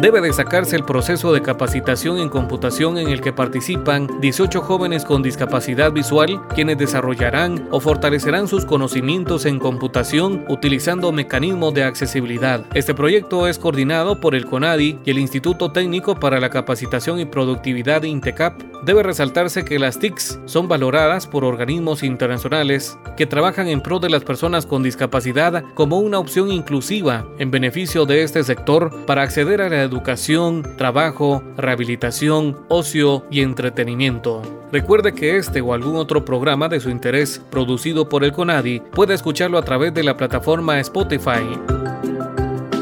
Debe 0.03 0.19
destacarse 0.19 0.75
el 0.75 0.83
proceso 0.83 1.31
de 1.31 1.41
capacitación 1.41 2.17
en 2.17 2.27
computación 2.27 2.97
en 2.97 3.07
el 3.07 3.21
que 3.21 3.31
participan 3.31 4.09
18 4.19 4.59
jóvenes 4.59 5.05
con 5.05 5.23
discapacidad 5.23 5.93
visual, 5.93 6.41
quienes 6.53 6.77
desarrollarán 6.77 7.69
o 7.71 7.79
fortalecerán 7.79 8.49
sus 8.49 8.65
conocimientos 8.65 9.45
en 9.45 9.59
computación 9.59 10.43
utilizando 10.49 11.13
mecanismos 11.13 11.73
de 11.73 11.85
accesibilidad. 11.85 12.65
Este 12.73 12.93
proyecto 12.93 13.47
es 13.47 13.57
coordinado 13.57 14.19
por 14.19 14.35
el 14.35 14.45
CONADI 14.45 14.99
y 15.05 15.09
el 15.09 15.19
Instituto 15.19 15.71
Técnico 15.71 16.19
para 16.19 16.41
la 16.41 16.49
Capacitación 16.49 17.21
y 17.21 17.25
Productividad 17.25 18.03
INTECAP. 18.03 18.61
Debe 18.83 19.03
resaltarse 19.03 19.63
que 19.63 19.79
las 19.79 19.99
TICs 19.99 20.41
son 20.43 20.67
valoradas 20.67 21.27
por 21.27 21.45
organismos 21.45 22.03
internacionales 22.03 22.99
que 23.15 23.25
trabajan 23.25 23.69
en 23.69 23.79
pro 23.79 23.99
de 23.99 24.09
las 24.09 24.25
personas 24.25 24.65
con 24.65 24.83
discapacidad 24.83 25.63
como 25.75 25.99
una 25.99 26.19
opción 26.19 26.51
inclusiva 26.51 27.25
en 27.39 27.51
beneficio 27.51 28.05
de 28.05 28.23
este 28.23 28.43
sector 28.43 29.05
para 29.05 29.21
acceder 29.21 29.61
a 29.61 29.69
la 29.69 29.92
educación, 29.93 30.75
trabajo, 30.75 31.43
rehabilitación, 31.55 32.57
ocio 32.67 33.25
y 33.29 33.41
entretenimiento. 33.41 34.41
Recuerde 34.71 35.13
que 35.13 35.37
este 35.37 35.61
o 35.61 35.73
algún 35.73 35.95
otro 35.95 36.25
programa 36.25 36.67
de 36.67 36.79
su 36.79 36.89
interés 36.89 37.41
producido 37.51 38.09
por 38.09 38.23
el 38.23 38.31
CONADI 38.31 38.81
puede 38.91 39.13
escucharlo 39.13 39.57
a 39.57 39.63
través 39.63 39.93
de 39.93 40.03
la 40.03 40.17
plataforma 40.17 40.79
Spotify. 40.79 41.59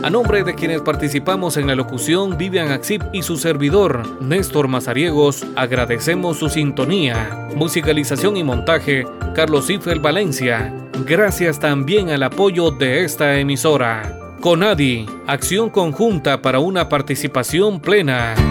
A 0.04 0.10
nombre 0.10 0.43
de 0.43 0.56
quienes 0.56 0.82
participamos 0.82 1.58
en 1.58 1.67
la 1.67 1.76
locución, 1.76 2.38
Vivian 2.38 2.71
Axip 2.71 3.04
y 3.13 3.21
su 3.21 3.38
servidor, 3.38 4.02
Néstor 4.19 4.67
Mazariegos, 4.67 5.45
agradecemos 5.56 6.39
su 6.39 6.50
sintonía. 6.50 7.50
Musicalización 7.56 8.36
y 8.36 8.43
montaje, 8.43 9.06
Carlos 9.36 9.69
Ifel 9.69 10.00
Valencia. 10.00 10.74
Gracias 11.06 11.60
también 11.60 12.10
al 12.10 12.24
apoyo 12.24 12.71
de 12.71 13.04
esta 13.04 13.38
emisora. 13.38 14.20
CONADI, 14.41 15.06
acción 15.27 15.69
conjunta 15.69 16.41
para 16.41 16.60
una 16.60 16.89
participación 16.89 17.80
plena. 17.80 18.50